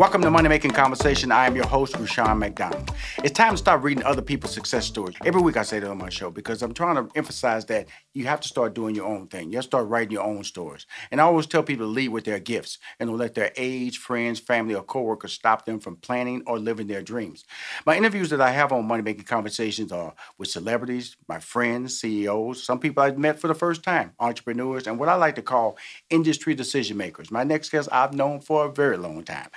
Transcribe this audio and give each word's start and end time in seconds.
Welcome 0.00 0.22
to 0.22 0.30
Money 0.30 0.48
Making 0.48 0.70
Conversation. 0.70 1.30
I 1.30 1.44
am 1.44 1.54
your 1.54 1.66
host, 1.66 1.94
Rushion 1.98 2.38
McDonald. 2.38 2.90
It's 3.22 3.34
time 3.36 3.52
to 3.52 3.58
start 3.58 3.82
reading 3.82 4.02
other 4.04 4.22
people's 4.22 4.54
success 4.54 4.86
stories. 4.86 5.14
Every 5.26 5.42
week 5.42 5.58
I 5.58 5.62
say 5.62 5.78
that 5.78 5.90
on 5.90 5.98
my 5.98 6.08
show 6.08 6.30
because 6.30 6.62
I'm 6.62 6.72
trying 6.72 6.96
to 6.96 7.14
emphasize 7.14 7.66
that 7.66 7.86
you 8.14 8.24
have 8.24 8.40
to 8.40 8.48
start 8.48 8.74
doing 8.74 8.94
your 8.94 9.04
own 9.04 9.26
thing. 9.26 9.50
You 9.50 9.58
have 9.58 9.64
to 9.64 9.68
start 9.68 9.88
writing 9.88 10.12
your 10.12 10.22
own 10.22 10.42
stories. 10.42 10.86
And 11.10 11.20
I 11.20 11.24
always 11.24 11.44
tell 11.44 11.62
people 11.62 11.84
to 11.84 11.90
lead 11.90 12.08
with 12.08 12.24
their 12.24 12.38
gifts 12.38 12.78
and 12.98 13.10
don't 13.10 13.18
let 13.18 13.34
their 13.34 13.52
age, 13.58 13.98
friends, 13.98 14.40
family, 14.40 14.74
or 14.74 14.82
coworkers 14.82 15.34
stop 15.34 15.66
them 15.66 15.78
from 15.78 15.96
planning 15.96 16.44
or 16.46 16.58
living 16.58 16.86
their 16.86 17.02
dreams. 17.02 17.44
My 17.84 17.94
interviews 17.94 18.30
that 18.30 18.40
I 18.40 18.52
have 18.52 18.72
on 18.72 18.86
Money 18.86 19.02
Making 19.02 19.24
Conversations 19.24 19.92
are 19.92 20.14
with 20.38 20.48
celebrities, 20.48 21.18
my 21.28 21.40
friends, 21.40 22.00
CEOs, 22.00 22.64
some 22.64 22.78
people 22.78 23.02
I've 23.02 23.18
met 23.18 23.38
for 23.38 23.48
the 23.48 23.54
first 23.54 23.82
time, 23.82 24.12
entrepreneurs, 24.18 24.86
and 24.86 24.98
what 24.98 25.10
I 25.10 25.16
like 25.16 25.34
to 25.34 25.42
call 25.42 25.76
industry 26.08 26.54
decision 26.54 26.96
makers. 26.96 27.30
My 27.30 27.44
next 27.44 27.68
guest 27.68 27.90
I've 27.92 28.14
known 28.14 28.40
for 28.40 28.64
a 28.64 28.72
very 28.72 28.96
long 28.96 29.24
time 29.24 29.50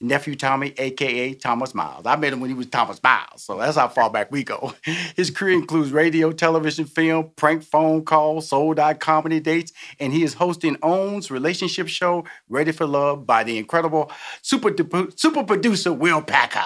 nephew 0.00 0.36
Tommy, 0.36 0.74
aka 0.78 1.34
Thomas 1.34 1.74
Miles. 1.74 2.06
I 2.06 2.16
met 2.16 2.32
him 2.32 2.40
when 2.40 2.50
he 2.50 2.54
was 2.54 2.66
Thomas 2.66 3.02
Miles, 3.02 3.42
so 3.42 3.58
that's 3.58 3.76
how 3.76 3.88
far 3.88 4.10
back 4.10 4.30
we 4.30 4.44
go. 4.44 4.74
His 5.16 5.30
career 5.30 5.54
includes 5.54 5.92
radio, 5.92 6.32
television, 6.32 6.84
film, 6.84 7.30
prank 7.36 7.62
phone 7.62 8.04
calls, 8.04 8.48
sold 8.48 8.78
out 8.78 9.00
comedy 9.00 9.40
dates, 9.40 9.72
and 9.98 10.12
he 10.12 10.22
is 10.22 10.34
hosting 10.34 10.76
OWN's 10.76 11.30
relationship 11.30 11.88
show, 11.88 12.24
Ready 12.48 12.72
for 12.72 12.86
Love, 12.86 13.26
by 13.26 13.44
the 13.44 13.58
incredible 13.58 14.10
super, 14.42 14.70
super 15.16 15.44
producer 15.44 15.92
Will 15.92 16.22
Packer. 16.22 16.60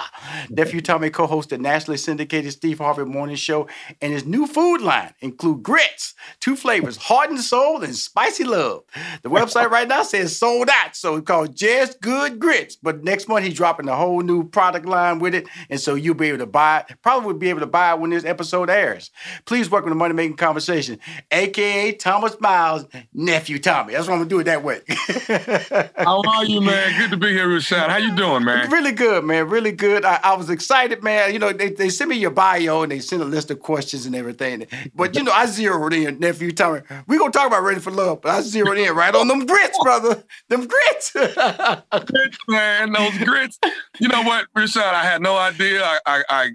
Nephew 0.50 0.80
Tommy 0.80 1.10
co-hosts 1.10 1.50
the 1.50 1.58
nationally 1.58 1.98
syndicated 1.98 2.52
Steve 2.52 2.78
Harvey 2.78 3.04
Morning 3.04 3.36
Show, 3.36 3.68
and 4.00 4.12
his 4.12 4.24
new 4.24 4.46
food 4.46 4.78
line 4.78 5.14
include 5.20 5.62
grits, 5.62 6.14
two 6.40 6.56
flavors, 6.56 6.96
Heart 6.96 7.30
and 7.30 7.40
Soul 7.40 7.82
and 7.82 7.94
Spicy 7.94 8.44
Love. 8.44 8.84
The 9.22 9.30
website 9.30 9.70
right 9.70 9.86
now 9.88 10.02
says 10.02 10.36
sold 10.36 10.68
out, 10.70 10.96
so 10.96 11.16
it's 11.16 11.26
called 11.26 11.56
Just 11.56 12.00
Good 12.00 12.38
Grits, 12.38 12.76
but 12.76 13.02
next 13.14 13.28
month 13.28 13.44
he's 13.44 13.54
dropping 13.54 13.88
a 13.88 13.94
whole 13.94 14.22
new 14.22 14.42
product 14.42 14.86
line 14.86 15.20
with 15.20 15.36
it, 15.36 15.46
and 15.70 15.78
so 15.78 15.94
you'll 15.94 16.16
be 16.16 16.26
able 16.26 16.38
to 16.38 16.46
buy 16.46 16.84
it. 16.88 16.96
Probably 17.00 17.28
will 17.28 17.38
be 17.38 17.48
able 17.48 17.60
to 17.60 17.66
buy 17.66 17.92
it 17.92 18.00
when 18.00 18.10
this 18.10 18.24
episode 18.24 18.68
airs. 18.68 19.12
Please 19.44 19.70
welcome 19.70 19.90
to 19.90 19.94
Money 19.94 20.14
Making 20.14 20.36
Conversation, 20.36 20.98
aka 21.30 21.92
Thomas 21.92 22.36
Miles' 22.40 22.86
nephew 23.12 23.60
Tommy. 23.60 23.92
That's 23.92 24.08
what 24.08 24.14
I'm 24.14 24.18
gonna 24.18 24.30
do 24.30 24.40
it 24.40 24.44
that 24.44 24.64
way. 24.64 24.80
How 25.96 26.22
are 26.26 26.44
you, 26.44 26.60
man? 26.60 26.98
Good 26.98 27.12
to 27.12 27.16
be 27.16 27.28
here, 27.28 27.46
Rashad. 27.46 27.88
How 27.88 27.98
you 27.98 28.16
doing, 28.16 28.44
man? 28.44 28.68
Really 28.68 28.90
good, 28.90 29.22
man. 29.22 29.48
Really 29.48 29.70
good. 29.70 30.04
I, 30.04 30.18
I 30.24 30.34
was 30.34 30.50
excited, 30.50 31.04
man. 31.04 31.32
You 31.32 31.38
know, 31.38 31.52
they, 31.52 31.70
they 31.70 31.90
sent 31.90 32.10
me 32.10 32.16
your 32.16 32.32
bio 32.32 32.82
and 32.82 32.90
they 32.90 32.98
sent 32.98 33.22
a 33.22 33.26
list 33.26 33.52
of 33.52 33.60
questions 33.60 34.06
and 34.06 34.16
everything. 34.16 34.66
But 34.92 35.14
you 35.14 35.22
know, 35.22 35.30
I 35.30 35.46
zeroed 35.46 35.92
in, 35.92 36.18
nephew 36.18 36.50
Tommy. 36.50 36.80
We 37.06 37.16
gonna 37.16 37.30
talk 37.30 37.46
about 37.46 37.62
Ready 37.62 37.78
for 37.78 37.92
Love, 37.92 38.22
but 38.22 38.32
I 38.32 38.40
zeroed 38.40 38.76
in 38.76 38.92
right 38.92 39.14
on 39.14 39.28
them 39.28 39.46
grits, 39.46 39.78
brother. 39.84 40.24
Them 40.48 40.66
grits. 40.66 41.12
grits, 41.12 42.38
man. 42.48 42.90
No, 42.90 43.03
those 43.10 43.24
grits. 43.24 43.58
You 44.00 44.08
know 44.08 44.22
what, 44.22 44.46
Rashad? 44.56 44.94
I 44.94 45.04
had 45.04 45.22
no 45.22 45.36
idea. 45.36 45.82
I, 45.82 45.98
I, 46.06 46.50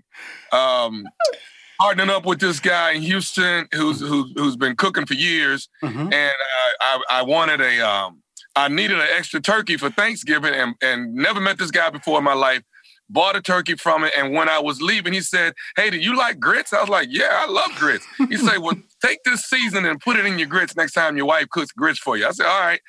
I 0.52 0.86
um, 0.88 1.06
partnering 1.80 2.10
up 2.10 2.26
with 2.26 2.40
this 2.40 2.60
guy 2.60 2.92
in 2.92 3.02
Houston 3.02 3.68
who's 3.74 4.00
who's, 4.00 4.32
who's 4.36 4.56
been 4.56 4.76
cooking 4.76 5.06
for 5.06 5.14
years, 5.14 5.70
mm-hmm. 5.84 6.00
and 6.00 6.14
uh, 6.14 6.82
I, 6.82 7.02
I 7.10 7.22
wanted 7.24 7.62
a 7.62 7.80
um, 7.80 8.22
I 8.56 8.68
needed 8.68 9.00
an 9.00 9.08
extra 9.16 9.40
turkey 9.40 9.78
for 9.78 9.90
Thanksgiving, 9.90 10.54
and 10.54 10.76
and 10.82 11.14
never 11.14 11.40
met 11.40 11.58
this 11.58 11.72
guy 11.72 11.90
before 11.90 12.18
in 12.20 12.24
my 12.24 12.34
life. 12.34 12.64
Bought 13.12 13.36
a 13.36 13.42
turkey 13.42 13.74
from 13.74 14.04
it, 14.04 14.14
and 14.16 14.34
when 14.34 14.48
I 14.50 14.60
was 14.60 14.84
leaving, 14.84 15.14
he 15.14 15.22
said, 15.22 15.54
"Hey, 15.76 15.90
do 15.90 15.98
you 15.98 16.16
like 16.16 16.40
grits?" 16.40 16.74
I 16.74 16.82
was 16.82 16.90
like, 16.90 17.08
"Yeah, 17.10 17.30
I 17.32 17.50
love 17.50 17.72
grits." 17.76 18.06
He 18.30 18.38
said, 18.38 18.60
"Well, 18.60 18.76
take 19.04 19.24
this 19.24 19.46
season 19.46 19.86
and 19.86 20.00
put 20.00 20.18
it 20.18 20.28
in 20.28 20.38
your 20.38 20.48
grits 20.48 20.76
next 20.76 20.92
time 20.92 21.18
your 21.18 21.26
wife 21.26 21.50
cooks 21.50 21.72
grits 21.72 21.98
for 21.98 22.18
you." 22.18 22.28
I 22.28 22.32
said, 22.32 22.46
"All 22.46 22.60
right." 22.60 22.82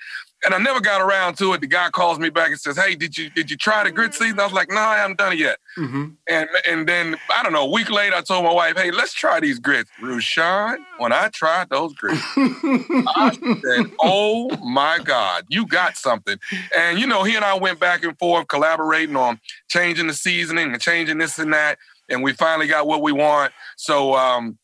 And 0.45 0.55
I 0.55 0.59
never 0.59 0.81
got 0.81 1.01
around 1.01 1.37
to 1.39 1.53
it. 1.53 1.61
The 1.61 1.67
guy 1.67 1.91
calls 1.91 2.19
me 2.19 2.31
back 2.31 2.49
and 2.49 2.59
says, 2.59 2.77
"Hey, 2.77 2.95
did 2.95 3.17
you 3.19 3.31
did 3.31 3.51
you 3.51 3.57
try 3.57 3.85
the 3.85 3.91
grit 3.91 4.15
season?" 4.15 4.41
I 4.41 4.45
was 4.45 4.53
like, 4.53 4.71
"No, 4.71 4.81
I 4.81 4.97
haven't 4.97 5.19
done 5.19 5.33
it 5.33 5.39
yet." 5.39 5.59
Mm-hmm. 5.77 6.09
And 6.29 6.49
and 6.69 6.89
then 6.89 7.17
I 7.31 7.43
don't 7.43 7.53
know. 7.53 7.65
A 7.65 7.71
week 7.71 7.91
later, 7.91 8.17
I 8.17 8.23
told 8.23 8.45
my 8.45 8.53
wife, 8.53 8.77
"Hey, 8.77 8.91
let's 8.91 9.13
try 9.13 9.41
these 9.41 9.59
grits." 9.59 9.91
Rushion, 10.01 10.85
when 10.99 11.13
I 11.13 11.29
tried 11.29 11.69
those 11.71 11.93
grits, 11.95 12.23
I 12.37 13.37
said, 13.65 13.93
"Oh 14.01 14.57
my 14.65 14.99
God, 15.03 15.45
you 15.49 15.67
got 15.67 15.97
something!" 15.97 16.39
And 16.77 16.99
you 16.99 17.07
know, 17.07 17.23
he 17.23 17.37
and 17.37 17.45
I 17.45 17.55
went 17.55 17.79
back 17.81 18.03
and 18.03 18.19
forth, 18.19 18.49
collaborating 18.49 19.17
on 19.17 19.41
changing 19.69 20.07
the 20.07 20.15
seasoning 20.15 20.73
and 20.73 20.81
changing 20.81 21.19
this 21.19 21.39
and 21.39 21.53
that, 21.53 21.79
and 22.09 22.23
we 22.23 22.33
finally 22.33 22.67
got 22.67 22.87
what 22.87 23.03
we 23.03 23.13
want. 23.13 23.53
So. 23.77 24.15
um 24.15 24.59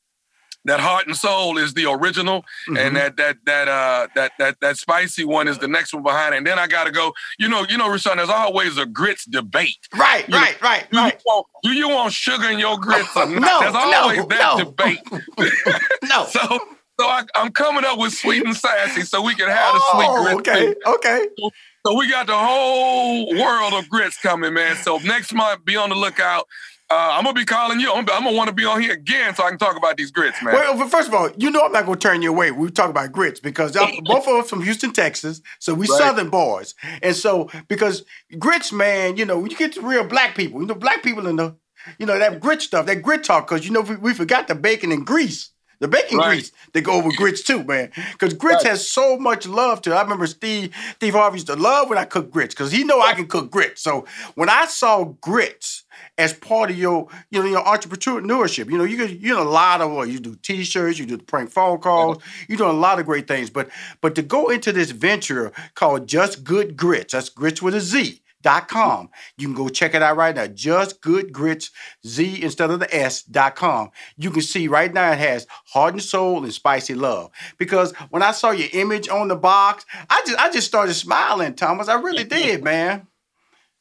that 0.66 0.80
heart 0.80 1.06
and 1.06 1.16
soul 1.16 1.58
is 1.58 1.74
the 1.74 1.90
original, 1.90 2.42
mm-hmm. 2.68 2.76
and 2.76 2.96
that 2.96 3.16
that 3.16 3.38
that 3.46 3.68
uh 3.68 4.08
that 4.14 4.32
that 4.38 4.60
that 4.60 4.76
spicy 4.76 5.24
one 5.24 5.48
is 5.48 5.58
the 5.58 5.68
next 5.68 5.94
one 5.94 6.02
behind 6.02 6.34
it. 6.34 6.38
And 6.38 6.46
then 6.46 6.58
I 6.58 6.66
gotta 6.66 6.90
go. 6.90 7.12
You 7.38 7.48
know, 7.48 7.64
you 7.68 7.78
know, 7.78 7.90
Rushion. 7.90 8.16
There's 8.16 8.28
always 8.28 8.78
a 8.78 8.86
grits 8.86 9.24
debate. 9.24 9.78
Right, 9.94 10.28
you 10.28 10.34
right, 10.34 10.60
know, 10.60 10.68
right, 10.68 10.90
do 10.90 10.96
right. 10.98 11.14
You 11.14 11.32
want, 11.32 11.46
do 11.62 11.72
you 11.72 11.88
want 11.88 12.12
sugar 12.12 12.48
in 12.50 12.58
your 12.58 12.78
grits 12.78 13.16
or 13.16 13.26
not? 13.26 13.46
No, 13.46 13.60
there's 13.60 13.74
always 13.74 14.18
no, 14.18 14.26
that 14.26 14.58
no. 14.58 14.64
debate. 14.64 15.00
no. 16.04 16.24
so. 16.26 16.58
So 16.98 17.04
I, 17.06 17.24
am 17.34 17.52
coming 17.52 17.84
up 17.84 17.98
with 17.98 18.14
sweet 18.14 18.46
and 18.46 18.56
sassy, 18.56 19.02
so 19.02 19.20
we 19.20 19.34
can 19.34 19.50
have 19.50 19.74
the 19.74 19.82
sweet 19.92 20.06
oh, 20.08 20.22
grits. 20.22 20.48
Okay, 20.48 20.74
okay. 20.86 21.26
So, 21.38 21.50
so 21.86 21.94
we 21.94 22.08
got 22.10 22.26
the 22.26 22.34
whole 22.34 23.38
world 23.38 23.74
of 23.74 23.86
grits 23.90 24.16
coming, 24.16 24.54
man. 24.54 24.76
So 24.76 24.96
next 25.04 25.34
month, 25.34 25.62
be 25.62 25.76
on 25.76 25.90
the 25.90 25.94
lookout. 25.94 26.48
Uh, 26.88 27.16
I'm 27.18 27.24
gonna 27.24 27.34
be 27.34 27.44
calling 27.44 27.80
you. 27.80 27.90
I'm, 27.90 28.08
I'm 28.10 28.22
gonna 28.22 28.32
want 28.32 28.48
to 28.48 28.54
be 28.54 28.64
on 28.64 28.80
here 28.80 28.92
again 28.92 29.34
so 29.34 29.44
I 29.44 29.48
can 29.48 29.58
talk 29.58 29.76
about 29.76 29.96
these 29.96 30.12
grits, 30.12 30.40
man. 30.40 30.54
Well, 30.54 30.88
first 30.88 31.08
of 31.08 31.14
all, 31.14 31.30
you 31.36 31.50
know 31.50 31.64
I'm 31.64 31.72
not 31.72 31.84
gonna 31.84 31.98
turn 31.98 32.22
you 32.22 32.30
away. 32.30 32.52
We 32.52 32.70
talk 32.70 32.90
about 32.90 33.10
grits 33.10 33.40
because 33.40 33.72
both 34.04 34.28
of 34.28 34.36
us 34.36 34.48
from 34.48 34.62
Houston, 34.62 34.92
Texas, 34.92 35.40
so 35.58 35.74
we 35.74 35.88
right. 35.88 35.98
Southern 35.98 36.30
boys, 36.30 36.76
and 37.02 37.16
so 37.16 37.50
because 37.66 38.04
grits, 38.38 38.72
man, 38.72 39.16
you 39.16 39.24
know, 39.24 39.36
when 39.38 39.50
you 39.50 39.56
get 39.56 39.72
to 39.72 39.80
real 39.80 40.04
black 40.04 40.36
people. 40.36 40.60
You 40.60 40.66
know, 40.66 40.74
black 40.74 41.02
people 41.02 41.26
in 41.26 41.36
the, 41.36 41.56
you 41.98 42.06
know, 42.06 42.18
that 42.18 42.40
grit 42.40 42.62
stuff, 42.62 42.86
that 42.86 43.02
grit 43.02 43.24
talk, 43.24 43.48
because 43.48 43.66
you 43.66 43.72
know 43.72 43.80
we, 43.80 43.96
we, 43.96 44.14
forgot 44.14 44.46
the 44.46 44.54
bacon 44.54 44.92
and 44.92 45.04
grease. 45.04 45.50
The 45.80 45.88
bacon 45.88 46.18
right. 46.18 46.28
grease, 46.28 46.52
they 46.72 46.80
go 46.80 46.92
over 46.92 47.10
grits 47.16 47.42
too, 47.42 47.62
man. 47.62 47.90
Because 48.12 48.32
grits 48.32 48.64
right. 48.64 48.70
has 48.70 48.88
so 48.88 49.18
much 49.18 49.46
love 49.46 49.82
to 49.82 49.90
it. 49.90 49.94
I 49.94 50.02
remember 50.02 50.26
Steve 50.26 50.74
Steve 50.94 51.14
Harvey 51.14 51.36
used 51.36 51.48
to 51.48 51.56
love 51.56 51.90
when 51.90 51.98
I 51.98 52.04
cook 52.04 52.30
grits 52.30 52.54
because 52.54 52.72
he 52.72 52.84
know 52.84 53.00
I 53.02 53.12
can 53.12 53.26
cook 53.26 53.50
grits. 53.50 53.82
So 53.82 54.06
when 54.36 54.48
I 54.48 54.66
saw 54.66 55.04
grits, 55.04 55.84
as 56.18 56.32
part 56.32 56.70
of 56.70 56.78
your, 56.78 57.08
you 57.30 57.42
know, 57.42 57.48
your 57.48 57.64
entrepreneurship. 57.64 58.70
You 58.70 58.78
know, 58.78 58.84
you 58.84 59.04
you 59.06 59.34
know 59.34 59.42
a 59.42 59.44
lot 59.48 59.80
of 59.80 59.92
what 59.92 60.08
you 60.08 60.18
do 60.18 60.34
t-shirts, 60.36 60.98
you 60.98 61.06
do 61.06 61.18
prank 61.18 61.50
phone 61.50 61.78
calls, 61.78 62.22
you're 62.48 62.58
doing 62.58 62.70
a 62.70 62.74
lot 62.74 62.98
of 62.98 63.06
great 63.06 63.28
things. 63.28 63.50
But 63.50 63.68
but 64.00 64.14
to 64.14 64.22
go 64.22 64.48
into 64.48 64.72
this 64.72 64.90
venture 64.90 65.52
called 65.74 66.06
Just 66.06 66.44
Good 66.44 66.76
Grits, 66.76 67.12
that's 67.12 67.28
grits 67.28 67.62
with 67.62 67.74
a 67.74 67.80
Z. 67.80 68.22
Dot 68.42 68.68
com. 68.68 69.08
You 69.36 69.48
can 69.48 69.56
go 69.56 69.68
check 69.68 69.92
it 69.94 70.02
out 70.02 70.16
right 70.16 70.36
now. 70.36 70.46
Just 70.46 71.00
Good 71.00 71.32
Grits, 71.32 71.72
Z 72.06 72.44
instead 72.44 72.70
of 72.70 72.78
the 72.78 72.94
S 72.94 73.22
dot 73.24 73.56
com. 73.56 73.90
You 74.16 74.30
can 74.30 74.42
see 74.42 74.68
right 74.68 74.92
now 74.92 75.10
it 75.10 75.18
has 75.18 75.48
heart 75.72 75.94
and 75.94 76.02
soul 76.02 76.44
and 76.44 76.54
spicy 76.54 76.94
love. 76.94 77.32
Because 77.58 77.92
when 78.10 78.22
I 78.22 78.30
saw 78.30 78.52
your 78.52 78.68
image 78.72 79.08
on 79.08 79.26
the 79.26 79.34
box, 79.34 79.84
I 80.08 80.22
just 80.24 80.38
I 80.38 80.52
just 80.52 80.68
started 80.68 80.94
smiling, 80.94 81.54
Thomas. 81.54 81.88
I 81.88 82.00
really 82.00 82.22
did, 82.38 82.62
man. 82.62 83.08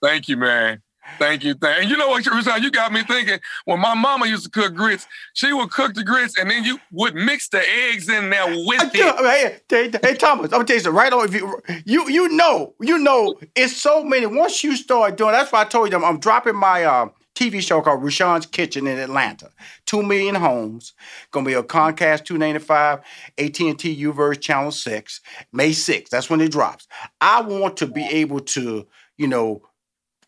Thank 0.01 0.29
you, 0.29 0.37
man. 0.37 0.81
Thank 1.19 1.43
you. 1.43 1.53
Thank 1.53 1.81
and 1.81 1.89
you 1.89 1.97
know 1.97 2.09
what, 2.09 2.25
Rizal, 2.25 2.59
you 2.59 2.71
got 2.71 2.91
me 2.91 3.03
thinking. 3.03 3.39
When 3.65 3.79
my 3.79 3.93
mama 3.93 4.27
used 4.27 4.43
to 4.45 4.49
cook 4.49 4.73
grits, 4.73 5.07
she 5.33 5.53
would 5.53 5.71
cook 5.71 5.93
the 5.93 6.03
grits 6.03 6.37
and 6.37 6.49
then 6.49 6.63
you 6.63 6.79
would 6.91 7.15
mix 7.15 7.49
the 7.49 7.61
eggs 7.89 8.09
in 8.09 8.29
there 8.29 8.47
with 8.47 8.93
it. 8.93 8.95
Hey, 8.95 9.59
hey, 9.69 9.91
hey, 10.01 10.15
Thomas, 10.15 10.45
I'm 10.45 10.59
gonna 10.59 10.65
tell 10.65 10.75
you 10.75 10.81
something 10.81 10.97
right 10.97 11.13
on. 11.13 11.25
If 11.25 11.33
you 11.33 11.61
you 11.85 12.09
you 12.09 12.29
know, 12.29 12.73
you 12.81 12.97
know, 12.97 13.35
it's 13.55 13.75
so 13.75 14.03
many. 14.03 14.25
Once 14.25 14.63
you 14.63 14.75
start 14.75 15.17
doing, 15.17 15.31
that's 15.31 15.51
why 15.51 15.61
I 15.61 15.65
told 15.65 15.91
you 15.91 15.97
I'm, 15.97 16.03
I'm 16.03 16.19
dropping 16.19 16.55
my 16.55 16.83
uh, 16.83 17.09
TV 17.35 17.61
show 17.61 17.81
called 17.81 18.01
Rushion's 18.01 18.45
Kitchen 18.45 18.87
in 18.87 18.97
Atlanta. 18.97 19.49
Two 19.85 20.01
million 20.01 20.35
homes. 20.35 20.93
Gonna 21.31 21.45
be 21.45 21.53
a 21.53 21.63
Comcast 21.63 22.25
295, 22.25 22.99
AT&T 23.37 24.03
UVerse 24.03 24.41
Channel 24.41 24.71
6, 24.71 25.21
May 25.51 25.71
6th. 25.71 26.09
That's 26.09 26.29
when 26.29 26.41
it 26.41 26.51
drops. 26.51 26.87
I 27.21 27.41
want 27.41 27.77
to 27.77 27.87
be 27.87 28.05
able 28.05 28.39
to, 28.39 28.87
you 29.17 29.27
know, 29.27 29.61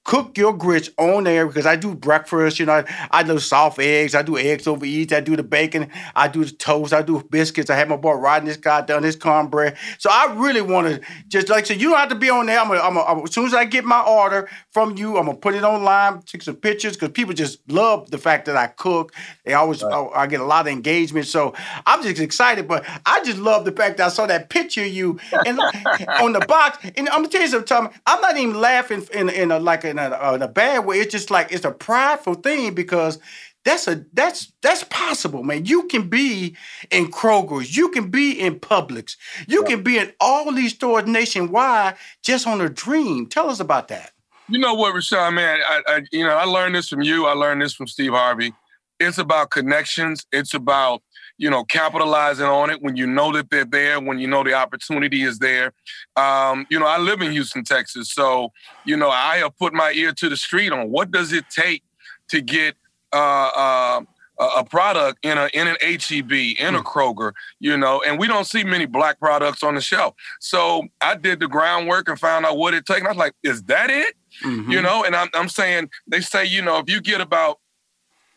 cook 0.08 0.38
your 0.38 0.54
grits 0.54 0.90
on 0.98 1.26
there 1.26 1.46
because 1.46 1.66
I 1.66 1.76
do 1.76 1.94
breakfast. 1.94 2.60
You 2.60 2.66
know, 2.66 2.74
I, 2.74 3.10
I 3.12 3.24
do 3.24 3.38
soft 3.40 3.78
eggs. 3.78 4.16
I 4.16 4.22
do 4.22 4.38
eggs 4.38 4.66
over 4.66 4.86
eats. 4.86 5.12
I 5.12 5.20
do 5.20 5.36
the 5.36 5.44
bacon. 5.44 5.92
I 6.16 6.30
do 6.30 6.46
the 6.46 6.52
toast. 6.52 6.94
I 6.94 7.02
do 7.02 7.22
biscuits. 7.30 7.70
I 7.70 7.76
have 7.76 7.90
my 7.90 7.98
boy 7.98 8.14
riding 8.14 8.48
this 8.48 8.56
guy 8.56 8.82
down 8.82 9.04
his 9.04 9.18
cornbread. 9.18 9.76
So 9.98 10.10
I 10.10 10.34
really 10.34 10.62
want 10.62 10.88
to 10.88 11.02
just 11.28 11.50
like 11.50 11.66
said, 11.66 11.82
you 11.82 11.90
don't 11.90 12.00
have 12.00 12.10
to 12.10 12.16
be 12.16 12.30
on 12.30 12.46
there. 12.46 12.58
I'm 12.58 12.70
gonna, 12.70 12.80
I'm 12.80 12.94
gonna, 12.94 13.24
as 13.24 13.34
soon 13.34 13.48
as 13.48 13.54
I 13.54 13.66
get 13.66 13.84
my 13.84 14.02
order 14.02 14.50
from 14.72 14.98
you, 14.98 15.18
I'm 15.18 15.26
gonna 15.26 15.38
put 15.38 15.56
it 15.56 15.64
online, 15.64 16.22
take 16.22 16.42
some 16.42 16.56
pictures 16.56 16.94
because 16.94 17.10
people 17.10 17.34
just 17.34 17.60
love 17.70 18.10
the 18.10 18.18
fact 18.18 18.46
that 18.46 18.56
I 18.56 18.68
cook. 18.68 19.14
They 19.44 19.54
always 19.54 19.84
right. 19.84 19.92
I, 19.94 20.24
I, 20.24 20.28
get 20.28 20.40
a 20.40 20.46
lot 20.46 20.68
of 20.68 20.72
engagement. 20.72 21.28
So 21.28 21.54
I'm 21.86 22.02
just 22.02 22.22
excited. 22.22 22.66
But 22.66 22.86
I 23.06 23.22
just 23.26 23.40
love 23.40 23.66
the 23.66 23.74
fact 23.74 23.98
that 23.98 24.06
I 24.06 24.10
saw 24.10 24.26
that 24.26 24.50
picture 24.50 24.84
of 24.84 24.88
you 24.88 25.20
and 25.46 25.60
on 26.22 26.32
the 26.32 26.46
box. 26.48 26.78
And 26.96 27.10
I'm 27.10 27.24
gonna 27.24 27.28
tell 27.28 27.42
you 27.42 27.50
something. 27.50 27.90
I'm 28.06 28.22
not 28.22 28.38
even 28.38 28.62
laughing 28.62 29.06
in 29.14 29.30
in 29.30 29.52
a, 29.52 29.60
like 29.60 29.84
in 30.00 30.14
a, 30.14 30.16
uh, 30.16 30.34
in 30.36 30.42
a 30.42 30.48
bad 30.48 30.86
way. 30.86 31.00
It's 31.00 31.12
just 31.12 31.32
like 31.32 31.52
it's 31.52 31.66
a 31.66 31.72
prideful 31.72 32.36
thing 32.36 32.74
because 32.74 33.20
that's 33.68 33.88
a 33.88 34.06
that's 34.14 34.54
that's 34.62 34.84
possible, 34.86 35.44
man. 35.44 35.66
You 35.66 35.88
can 35.88 36.08
be 36.08 36.56
in 36.90 37.12
Kroger's, 37.12 37.76
you 37.76 37.90
can 37.90 38.10
be 38.10 38.40
in 38.40 38.60
Publix, 38.60 39.18
you 39.48 39.62
yeah. 39.64 39.68
can 39.68 39.84
be 39.84 39.98
in 39.98 40.14
all 40.22 40.52
these 40.54 40.74
stores 40.74 41.06
nationwide 41.06 41.98
just 42.24 42.48
on 42.48 42.62
a 42.62 42.70
dream. 42.70 43.28
Tell 43.28 43.50
us 43.50 43.60
about 43.60 43.90
that. 43.90 44.12
You 44.48 44.60
know 44.60 44.74
what, 44.74 44.94
Rushion, 44.94 45.36
man? 45.36 45.60
I, 45.68 45.82
I 45.88 46.02
you 46.12 46.24
know 46.24 46.36
I 46.36 46.46
learned 46.46 46.76
this 46.76 46.88
from 46.88 47.02
you. 47.02 47.26
I 47.26 47.34
learned 47.34 47.62
this 47.62 47.74
from 47.74 47.88
Steve 47.88 48.12
Harvey. 48.12 48.54
It's 49.00 49.18
about 49.18 49.52
connections. 49.52 50.26
It's 50.32 50.54
about 50.54 51.04
you 51.38 51.50
know, 51.50 51.64
capitalizing 51.64 52.46
on 52.46 52.70
it 52.70 52.82
when 52.82 52.96
you 52.96 53.08
know 53.08 53.32
that 53.34 53.50
they're 53.50 53.66
there, 53.66 54.00
when 54.00 54.20
you 54.20 54.28
know 54.28 54.44
the 54.44 54.54
opportunity 54.54 55.24
is 55.24 55.40
there. 55.40 55.74
Um, 56.16 56.66
you 56.70 56.80
know, 56.80 56.88
I 56.88 56.98
live 56.98 57.22
in 57.22 57.32
Houston, 57.32 57.64
Texas, 57.64 58.12
so 58.12 58.52
you 58.86 58.98
know, 58.98 59.10
I 59.10 59.38
have 59.38 59.58
put 59.58 59.74
my 59.74 59.92
ear 59.92 60.14
to 60.14 60.30
the 60.30 60.38
street 60.38 60.72
on 60.72 60.90
what 60.90 61.12
does 61.12 61.34
it 61.34 61.46
take 61.50 61.84
to 62.30 62.42
get 62.42 62.76
uh, 63.14 63.50
uh, 63.56 64.02
a 64.40 64.64
product 64.64 65.20
in 65.24 65.38
a 65.38 65.50
in 65.54 65.68
an 65.68 65.76
HEB, 65.82 66.32
in 66.32 66.76
a 66.76 66.80
hmm. 66.80 66.86
Kroger, 66.86 67.34
you 67.60 67.76
know, 67.76 68.02
and 68.06 68.20
we 68.20 68.28
don't 68.28 68.46
see 68.46 68.64
many 68.64 68.86
black 68.86 69.20
products 69.20 69.64
on 69.64 69.76
the 69.76 69.82
shelf. 69.82 70.14
So 70.40 70.88
I 71.02 71.16
did 71.16 71.40
the 71.40 71.48
groundwork 71.48 72.08
and 72.08 72.20
found 72.20 72.46
out 72.46 72.58
what 72.58 72.74
it 72.74 72.86
takes. 72.86 73.00
And 73.00 73.08
I 73.08 73.12
was 73.12 73.18
like, 73.18 73.34
is 73.44 73.64
that 73.64 73.90
it? 73.90 74.16
Mm-hmm. 74.46 74.72
You 74.72 74.82
know, 74.82 75.04
and 75.04 75.16
I'm, 75.16 75.30
I'm 75.34 75.50
saying 75.50 75.90
they 76.06 76.22
say, 76.22 76.46
you 76.46 76.62
know, 76.62 76.78
if 76.78 76.90
you 76.90 77.02
get 77.02 77.22
about 77.22 77.60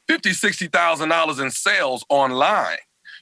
fifty, 0.09 0.33
sixty 0.33 0.67
thousand 0.67 1.11
dollars 1.11 1.39
in 1.39 1.51
sales 1.51 2.05
online, 2.09 2.79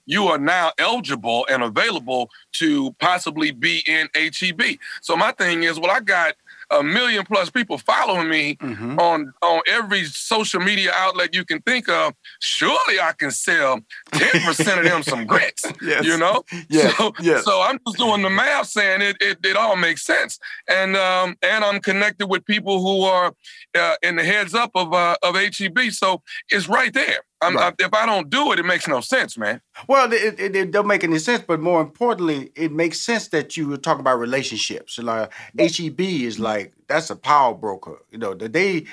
you 0.09 0.27
are 0.27 0.39
now 0.39 0.73
eligible 0.79 1.47
and 1.51 1.63
available 1.63 2.31
to 2.55 2.93
possibly 2.99 3.51
be 3.51 3.83
in 3.87 4.09
HEB. 4.15 4.79
So 5.03 5.17
my 5.17 5.33
thing 5.33 5.65
is, 5.65 5.79
well, 5.79 5.91
I 5.91 6.01
got 6.01 6.35
a 6.71 6.83
million 6.83 7.25
plus 7.25 7.51
people 7.51 7.79
following 7.79 8.29
me 8.29 8.57
mm-hmm. 8.57 8.99
on 8.99 9.33
on 9.43 9.61
every 9.67 10.05
social 10.05 10.61
media 10.61 10.93
outlet 10.95 11.35
you 11.35 11.45
can 11.45 11.61
think 11.63 11.89
of, 11.89 12.15
surely 12.41 13.01
I 13.01 13.13
can 13.13 13.31
sell 13.31 13.81
10% 14.13 14.79
of 14.79 14.85
them 14.85 15.03
some 15.03 15.27
grits. 15.27 15.65
Yes. 15.81 16.05
You 16.05 16.19
know? 16.19 16.43
Yes. 16.69 16.97
So, 16.97 17.15
yes. 17.21 17.45
so 17.45 17.63
I'm 17.63 17.79
just 17.87 17.99
doing 17.99 18.23
the 18.23 18.31
math 18.31 18.67
saying 18.67 19.01
it 19.01 19.17
it, 19.21 19.39
it 19.45 19.57
all 19.57 19.77
makes 19.77 20.05
sense. 20.05 20.39
And 20.69 20.97
um 20.97 21.37
and 21.43 21.65
I'm 21.65 21.81
connected 21.81 22.27
with 22.27 22.45
people 22.45 22.81
who 22.81 23.05
are 23.05 23.33
uh, 23.79 23.95
in 24.03 24.17
the 24.17 24.25
heads 24.25 24.55
up 24.55 24.71
of 24.75 24.93
uh, 24.93 25.17
of 25.23 25.37
HEB. 25.37 25.91
So 25.91 26.23
it's 26.51 26.69
right 26.69 26.93
there. 26.93 27.21
Right. 27.43 27.57
I, 27.57 27.73
if 27.79 27.95
I 27.95 28.05
don't 28.05 28.29
do 28.31 28.53
it, 28.53 28.59
it 28.59 28.65
makes 28.65 28.89
no 28.89 29.01
sense, 29.01 29.39
man. 29.39 29.61
Well, 29.87 30.13
it, 30.13 30.41
it, 30.41 30.57
it, 30.57 30.71
don't 30.73 30.89
make 30.89 31.05
any 31.05 31.19
sense, 31.19 31.45
but 31.47 31.61
more 31.61 31.81
importantly, 31.81 32.51
it 32.57 32.73
makes 32.73 33.01
sense 33.01 33.29
that 33.29 33.57
you 33.57 33.77
talk 33.77 34.01
about 34.01 34.19
relationships. 34.19 34.99
Like 34.99 35.33
HEB 35.59 36.01
is 36.01 36.41
like 36.41 36.73
that's 36.89 37.11
a 37.11 37.17
power 37.17 37.55
broker. 37.55 37.99
You 38.11 38.19
know, 38.19 38.35
the 38.35 38.49
they 38.49 38.87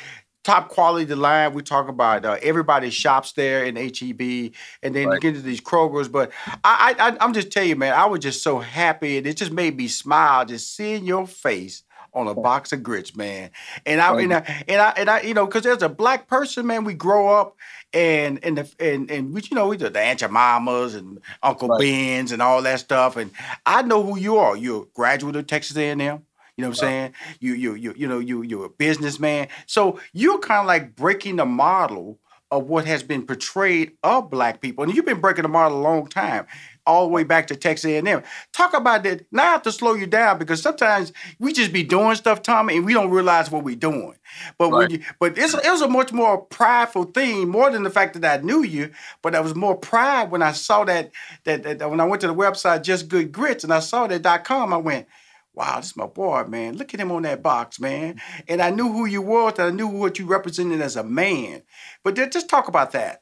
top 0.45 0.69
quality 0.69 1.05
the 1.05 1.15
line. 1.15 1.53
We 1.53 1.63
talk 1.63 1.89
about 1.89 2.23
uh, 2.23 2.37
everybody 2.41 2.91
shops 2.91 3.33
there 3.33 3.65
in 3.65 3.75
HEB, 3.75 4.53
and 4.83 4.95
then 4.95 5.07
right. 5.07 5.15
you 5.15 5.19
get 5.19 5.29
into 5.29 5.41
these 5.41 5.59
Krogers. 5.59 6.09
But 6.09 6.31
I, 6.63 6.95
I, 6.97 7.17
I'm 7.19 7.33
just 7.33 7.51
telling 7.51 7.69
you, 7.69 7.75
man, 7.75 7.93
I 7.93 8.05
was 8.05 8.19
just 8.19 8.43
so 8.43 8.59
happy, 8.59 9.17
and 9.17 9.27
it 9.27 9.37
just 9.37 9.51
made 9.51 9.75
me 9.75 9.87
smile 9.87 10.45
just 10.45 10.75
seeing 10.75 11.05
your 11.05 11.25
face 11.25 11.83
on 12.13 12.27
a 12.27 12.33
box 12.33 12.71
of 12.71 12.81
grits, 12.81 13.15
man. 13.15 13.51
And 13.85 13.99
I, 13.99 14.21
and 14.21 14.33
I, 14.33 14.63
and 14.69 14.81
I, 14.81 14.93
and 14.95 15.09
I, 15.09 15.21
you 15.21 15.33
know, 15.33 15.45
because 15.45 15.65
as 15.65 15.81
a 15.81 15.89
black 15.89 16.27
person, 16.27 16.65
man, 16.65 16.85
we 16.85 16.93
grow 16.93 17.27
up 17.27 17.57
and 17.95 18.43
and 18.43 18.57
the 18.57 18.69
and 18.79 19.09
and 19.09 19.33
we, 19.33 19.41
you 19.49 19.55
know, 19.55 19.67
we 19.67 19.77
do 19.77 19.89
the 19.89 19.99
Aunt 19.99 20.29
Mamas 20.29 20.93
and 20.93 21.19
Uncle 21.41 21.69
right. 21.69 21.79
Ben's 21.79 22.31
and 22.31 22.41
all 22.41 22.61
that 22.61 22.81
stuff. 22.81 23.15
And 23.15 23.31
I 23.65 23.81
know 23.81 24.03
who 24.03 24.19
you 24.19 24.37
are. 24.37 24.55
You're 24.55 24.83
a 24.83 24.87
graduate 24.93 25.35
of 25.37 25.47
Texas 25.47 25.77
A&M. 25.77 25.99
You 25.99 26.07
know 26.07 26.21
what 26.57 26.67
I'm 26.67 26.73
saying? 26.75 27.13
You 27.39 27.53
you 27.53 27.73
you 27.75 27.93
you 27.97 28.07
know 28.07 28.19
you 28.19 28.41
you're 28.43 28.65
a 28.65 28.69
businessman. 28.69 29.47
So 29.65 29.99
you're 30.13 30.39
kind 30.39 30.59
of 30.59 30.67
like 30.67 30.95
breaking 30.95 31.37
the 31.37 31.45
model 31.45 32.19
of 32.51 32.67
what 32.67 32.85
has 32.85 33.01
been 33.01 33.25
portrayed 33.25 33.93
of 34.03 34.29
black 34.29 34.61
people, 34.61 34.83
and 34.83 34.93
you've 34.93 35.05
been 35.05 35.21
breaking 35.21 35.43
the 35.43 35.49
model 35.49 35.79
a 35.79 35.81
long 35.81 36.07
time 36.07 36.45
all 36.85 37.05
the 37.05 37.11
way 37.11 37.23
back 37.23 37.47
to 37.47 37.55
Texas 37.55 37.89
A&M. 37.89 38.23
Talk 38.53 38.73
about 38.73 39.03
that. 39.03 39.25
Now 39.31 39.43
I 39.43 39.51
have 39.51 39.63
to 39.63 39.71
slow 39.71 39.93
you 39.93 40.07
down 40.07 40.37
because 40.37 40.61
sometimes 40.61 41.11
we 41.39 41.53
just 41.53 41.73
be 41.73 41.83
doing 41.83 42.15
stuff, 42.15 42.41
Tommy, 42.41 42.77
and 42.77 42.85
we 42.85 42.93
don't 42.93 43.09
realize 43.09 43.51
what 43.51 43.63
we're 43.63 43.75
doing. 43.75 44.15
But 44.57 44.71
right. 44.71 44.77
when 44.77 44.91
you, 44.91 44.99
but 45.19 45.37
it's, 45.37 45.53
it 45.53 45.69
was 45.69 45.81
a 45.81 45.87
much 45.87 46.11
more 46.11 46.37
prideful 46.37 47.05
thing, 47.05 47.49
more 47.49 47.69
than 47.69 47.83
the 47.83 47.89
fact 47.89 48.19
that 48.19 48.39
I 48.39 48.43
knew 48.43 48.63
you. 48.63 48.91
But 49.21 49.35
I 49.35 49.39
was 49.39 49.55
more 49.55 49.75
pride 49.75 50.31
when 50.31 50.41
I 50.41 50.51
saw 50.51 50.83
that, 50.85 51.11
that 51.43 51.63
that 51.63 51.89
when 51.89 51.99
I 51.99 52.05
went 52.05 52.21
to 52.21 52.27
the 52.27 52.35
website 52.35 52.83
Just 52.83 53.07
Good 53.07 53.31
Grits 53.31 53.63
and 53.63 53.73
I 53.73 53.79
saw 53.79 54.07
that 54.07 54.45
.com. 54.45 54.73
I 54.73 54.77
went. 54.77 55.07
Wow, 55.53 55.77
this 55.77 55.91
is 55.91 55.95
my 55.95 56.05
boy, 56.05 56.43
man. 56.49 56.75
Look 56.75 56.93
at 56.93 56.99
him 56.99 57.13
on 57.13 57.21
that 57.21 57.41
box, 57.41 57.79
man. 57.79 58.19
And 58.49 58.61
I 58.61 58.71
knew 58.71 58.91
who 58.91 59.05
you 59.05 59.21
was, 59.21 59.53
and 59.57 59.67
I 59.67 59.71
knew 59.71 59.87
what 59.87 60.19
you 60.19 60.25
represented 60.25 60.81
as 60.81 60.97
a 60.97 61.03
man. 61.03 61.61
But 62.03 62.15
just 62.15 62.49
talk 62.49 62.67
about 62.67 62.91
that. 62.91 63.21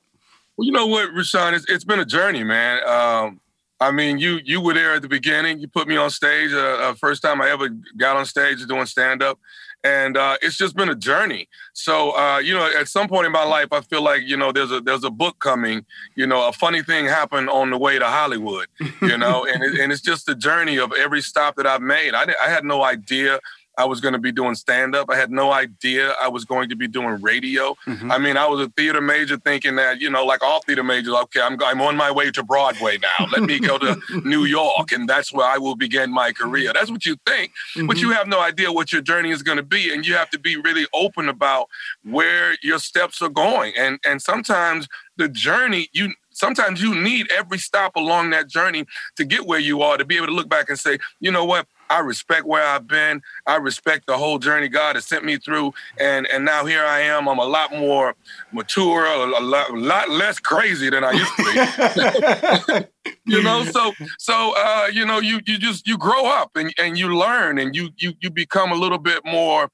Well, 0.58 0.66
you 0.66 0.72
know 0.72 0.88
what, 0.88 1.14
Rushion, 1.14 1.54
it's, 1.54 1.66
it's 1.70 1.84
been 1.84 2.00
a 2.00 2.06
journey, 2.06 2.44
man. 2.44 2.88
Um, 2.88 3.40
I 3.80 3.92
mean, 3.92 4.18
you 4.18 4.40
you 4.44 4.62
were 4.62 4.74
there 4.74 4.94
at 4.94 5.02
the 5.02 5.10
beginning. 5.10 5.60
You 5.60 5.68
put 5.68 5.88
me 5.88 5.98
on 5.98 6.10
stage. 6.10 6.54
Uh, 6.54 6.58
uh, 6.58 6.94
first 6.94 7.22
time 7.22 7.42
I 7.42 7.50
ever 7.50 7.70
got 7.98 8.16
on 8.16 8.26
stage 8.26 8.66
doing 8.66 8.86
stand 8.86 9.22
up, 9.22 9.40
and 9.84 10.16
uh, 10.16 10.38
it's 10.42 10.58
just 10.58 10.76
been 10.76 10.90
a 10.90 10.96
journey. 10.96 11.50
So 11.74 12.18
uh, 12.18 12.38
you 12.38 12.54
know, 12.54 12.70
at 12.80 12.88
some 12.88 13.08
point 13.08 13.26
in 13.26 13.32
my 13.32 13.44
life, 13.44 13.68
I 13.72 13.82
feel 13.82 14.02
like 14.02 14.22
you 14.24 14.38
know 14.38 14.52
there's 14.52 14.72
a 14.72 14.80
there's 14.80 15.04
a 15.04 15.10
book 15.10 15.40
coming. 15.40 15.86
You 16.16 16.28
know, 16.28 16.48
a 16.48 16.54
funny 16.54 16.82
thing 16.82 17.06
happened 17.06 17.50
on 17.50 17.72
the 17.72 17.78
way 17.78 18.00
to 18.00 18.06
Hollywood. 18.06 18.68
You 19.02 19.18
know, 19.18 19.46
and 19.54 19.64
it, 19.64 19.80
and 19.80 19.92
it's 19.92 20.02
just 20.02 20.26
the 20.26 20.36
journey 20.36 20.78
of 20.78 20.94
every 20.94 21.22
stop 21.22 21.56
that 21.58 21.68
I've 21.68 21.82
made. 21.82 22.14
I 22.14 22.26
I 22.42 22.50
had 22.50 22.64
no 22.64 22.84
idea 22.84 23.40
I 23.78 23.86
was 23.86 24.00
going 24.00 24.14
to 24.14 24.20
be 24.20 24.32
doing 24.32 24.56
stand 24.56 24.96
up. 24.96 25.10
I 25.10 25.16
had 25.16 25.32
no 25.32 25.52
idea 25.52 26.14
I 26.22 26.28
was 26.28 26.46
going 26.46 26.70
to 26.70 26.76
be 26.76 26.88
doing 26.88 27.22
radio. 27.22 27.76
Mm-hmm. 27.88 28.12
I 28.12 28.18
mean, 28.18 28.38
I 28.38 28.48
was 28.48 28.66
a 28.66 28.70
theater 28.70 29.02
major 29.02 29.38
thinking 29.38 29.76
that, 29.78 30.00
you 30.00 30.10
know, 30.10 30.26
like 30.26 30.44
all 30.44 30.62
theater 30.62 30.84
majors, 30.84 31.14
okay, 31.14 31.42
I'm, 31.42 31.58
I'm 31.64 31.82
on 31.82 31.98
my 31.98 32.12
way 32.12 32.30
to 32.32 32.44
Broadway 32.44 33.00
now. 33.00 33.28
Let 33.32 33.44
me 33.44 33.60
go 33.60 33.78
to 33.80 34.00
New 34.26 34.46
York, 34.46 34.92
and 34.92 35.10
that's 35.10 35.34
where 35.34 35.48
I 35.48 35.58
will 35.58 35.76
begin 35.76 36.12
my 36.12 36.32
career. 36.32 36.72
That's 36.74 36.92
what 36.92 37.06
you 37.06 37.18
think, 37.26 37.52
mm-hmm. 37.76 37.88
but 37.88 37.98
you 37.98 38.12
have 38.12 38.28
no 38.28 38.42
idea 38.42 38.72
what 38.72 38.92
your 38.92 39.02
journey 39.02 39.32
is 39.32 39.42
going 39.42 39.58
to 39.58 39.64
be. 39.64 39.94
And 39.94 40.06
you 40.06 40.14
have 40.16 40.30
to 40.32 40.40
be 40.40 40.56
really 40.58 40.86
open 40.94 41.28
about 41.28 41.68
where 42.04 42.56
your 42.62 42.80
steps 42.80 43.22
are 43.22 43.30
going. 43.30 43.74
And, 43.78 44.00
and 44.06 44.22
sometimes 44.22 44.88
the 45.18 45.30
journey, 45.30 45.90
you 45.94 46.14
sometimes 46.34 46.82
you 46.82 46.96
need 46.96 47.32
every 47.32 47.58
stop 47.58 47.96
along 47.96 48.32
that 48.32 48.50
journey 48.50 48.86
to 49.16 49.24
get 49.24 49.46
where 49.46 49.60
you 49.60 49.82
are 49.82 49.98
to 49.98 50.06
be 50.06 50.18
able 50.18 50.28
to 50.28 50.34
look 50.34 50.50
back 50.50 50.70
and 50.70 50.80
say, 50.80 50.98
you 51.20 51.32
know 51.32 51.46
what, 51.46 51.68
I 51.90 52.00
respect 52.00 52.46
where 52.46 52.64
I've 52.64 52.88
been. 52.88 53.22
I 53.46 53.58
respect 53.58 54.08
the 54.08 54.18
whole 54.18 54.40
journey 54.40 54.68
God 54.68 54.96
has 54.96 55.06
sent 55.06 55.24
me 55.24 55.38
through, 55.38 55.74
and 56.00 56.28
and 56.28 56.46
now 56.46 56.66
here 56.66 56.84
I 56.84 57.02
am. 57.02 57.28
I'm 57.28 57.40
a 57.40 57.46
lot 57.46 57.72
more 57.72 58.16
mature, 58.52 59.06
a, 59.06 59.26
lot, 59.26 59.70
a 59.70 59.74
lot, 59.74 60.10
less 60.10 60.40
crazy 60.40 60.90
than 60.90 61.04
I 61.04 61.12
used 61.12 61.36
to 61.38 62.88
be. 63.06 63.12
you 63.26 63.44
know, 63.44 63.64
so 63.66 63.94
so 64.18 64.54
uh, 64.58 64.88
you 64.92 65.06
know, 65.06 65.20
you 65.20 65.40
you 65.46 65.58
just 65.58 65.88
you 65.88 65.98
grow 65.98 66.26
up 66.26 66.52
and 66.56 66.74
and 66.80 66.98
you 66.98 67.16
learn 67.16 67.60
and 67.60 67.76
you 67.76 67.90
you 67.98 68.14
you 68.22 68.30
become 68.30 68.72
a 68.72 68.76
little 68.76 69.00
bit 69.00 69.24
more. 69.26 69.70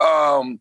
Um, 0.00 0.60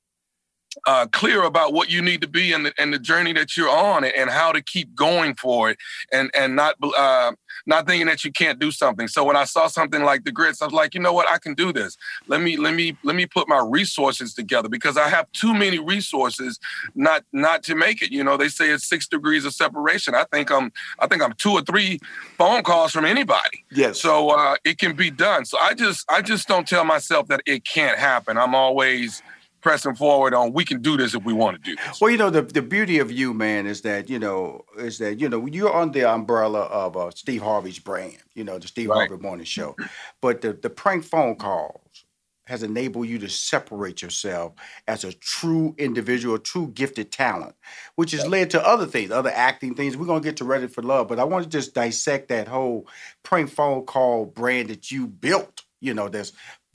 uh, 0.88 1.08
clear 1.08 1.44
about 1.44 1.74
what 1.74 1.90
you 1.90 2.02
need 2.02 2.22
to 2.22 2.28
be 2.28 2.52
and 2.52 2.66
the, 2.66 2.74
and 2.78 2.94
the 2.94 3.00
journey 3.00 3.34
that 3.34 3.56
you're 3.56 3.70
on 3.70 4.04
and 4.04 4.30
how 4.30 4.52
to 4.52 4.62
keep 4.62 4.94
going 4.96 5.36
for 5.36 5.70
it 5.70 5.78
and 6.12 6.30
and 6.36 6.56
not 6.56 6.76
uh, 6.98 7.32
not 7.66 7.88
thinking 7.88 8.08
that 8.08 8.24
you 8.24 8.32
can't 8.32 8.60
do 8.60 8.72
something. 8.72 9.08
So 9.08 9.24
when 9.24 9.36
I 9.36 9.46
saw 9.46 9.68
something 9.68 10.04
like 10.04 10.24
the 10.24 10.32
grits, 10.32 10.62
I 10.62 10.66
was 10.66 10.74
like, 10.74 10.94
you 10.94 11.00
know 11.00 11.14
what, 11.14 11.30
I 11.30 11.38
can 11.38 11.54
do 11.54 11.72
this. 11.72 11.98
Let 12.28 12.42
me 12.42 12.58
let 12.58 12.74
me 12.74 12.98
let 13.04 13.16
me 13.16 13.26
put 13.26 13.48
my 13.48 13.64
resources 13.66 14.34
together 14.34 14.70
because 14.70 14.98
I 14.98 15.10
have 15.10 15.32
too 15.32 15.54
many 15.54 15.80
resources 15.80 16.60
not 16.96 17.24
not 17.32 17.64
to 17.64 17.76
make 17.76 18.02
it. 18.02 18.12
You 18.12 18.24
know, 18.24 18.38
they 18.38 18.50
say 18.50 18.70
it's 18.70 18.88
six 18.88 19.08
degrees 19.08 19.46
of 19.46 19.54
separation. 19.54 20.16
I 20.16 20.26
think 20.32 20.52
I'm 20.52 20.72
I 21.00 21.08
think 21.08 21.22
I'm 21.22 21.34
two 21.34 21.52
or 21.52 21.62
three 21.62 22.00
phone 22.38 22.64
calls 22.64 22.92
from 22.92 23.06
anybody. 23.06 23.66
Yes. 23.72 24.00
So 24.02 24.30
uh, 24.30 24.56
it 24.64 24.78
can 24.78 24.96
be 24.96 25.12
done. 25.12 25.46
So 25.46 25.58
I 25.60 25.74
just 25.74 26.10
I 26.12 26.22
just 26.22 26.48
don't 26.48 26.68
tell 26.68 26.86
myself 26.86 27.28
that 27.28 27.42
it 27.46 27.66
can't 27.66 27.98
happen. 27.98 28.38
I'm 28.38 28.56
always 28.56 29.22
pressing 29.64 29.96
forward 29.96 30.34
on 30.34 30.54
we 30.54 30.64
can 30.64 30.82
do 30.82 30.98
this 30.98 31.16
if 31.16 31.24
we 31.24 31.34
want 31.34 31.56
to 31.56 31.72
do 31.72 31.76
this. 31.76 32.00
Well, 32.00 32.12
you 32.12 32.18
know, 32.18 32.30
the, 32.30 32.44
the 32.44 32.62
beauty 32.62 33.00
of 33.00 33.12
you, 33.12 33.34
man, 33.34 33.66
is 33.66 33.82
that, 33.82 34.10
you 34.10 34.20
know, 34.20 34.66
is 34.78 35.00
that, 35.00 35.20
you 35.20 35.30
know, 35.30 35.46
you're 35.46 35.74
on 35.74 35.92
the 35.92 36.08
umbrella 36.08 36.64
of 36.64 36.96
uh, 36.96 37.10
Steve 37.12 37.42
Harvey's 37.42 37.80
brand, 37.80 38.18
you 38.36 38.44
know, 38.44 38.60
the 38.60 38.68
Steve 38.68 38.90
right. 38.90 39.10
Harvey 39.10 39.24
Morning 39.24 39.46
Show. 39.46 39.76
But 40.22 40.42
the, 40.42 40.54
the 40.54 40.70
prank 40.70 41.06
phone 41.06 41.38
calls 41.38 42.06
has 42.46 42.62
enabled 42.62 43.08
you 43.08 43.18
to 43.20 43.30
separate 43.30 44.02
yourself 44.02 44.52
as 44.88 45.06
a 45.06 45.14
true 45.14 45.74
individual, 45.78 46.38
true 46.38 46.68
gifted 46.74 47.10
talent, 47.10 47.56
which 47.96 48.12
has 48.12 48.28
led 48.28 48.50
to 48.50 48.68
other 48.68 48.86
things, 48.86 49.12
other 49.12 49.32
acting 49.34 49.76
things. 49.76 49.96
We're 49.96 50.08
gonna 50.08 50.20
get 50.20 50.36
to 50.38 50.44
Ready 50.44 50.68
for 50.68 50.82
Love, 50.82 51.08
but 51.08 51.20
I 51.20 51.24
want 51.24 51.46
to 51.46 51.50
just 51.50 51.74
dissect 51.74 52.28
that 52.28 52.50
whole 52.50 52.86
prank 53.24 53.50
phone 53.50 53.86
call 53.86 54.26
brand 54.26 54.70
that 54.70 54.92
you 54.92 55.08
built. 55.08 55.62
You 55.80 55.94
know, 55.94 56.10
that's 56.10 56.34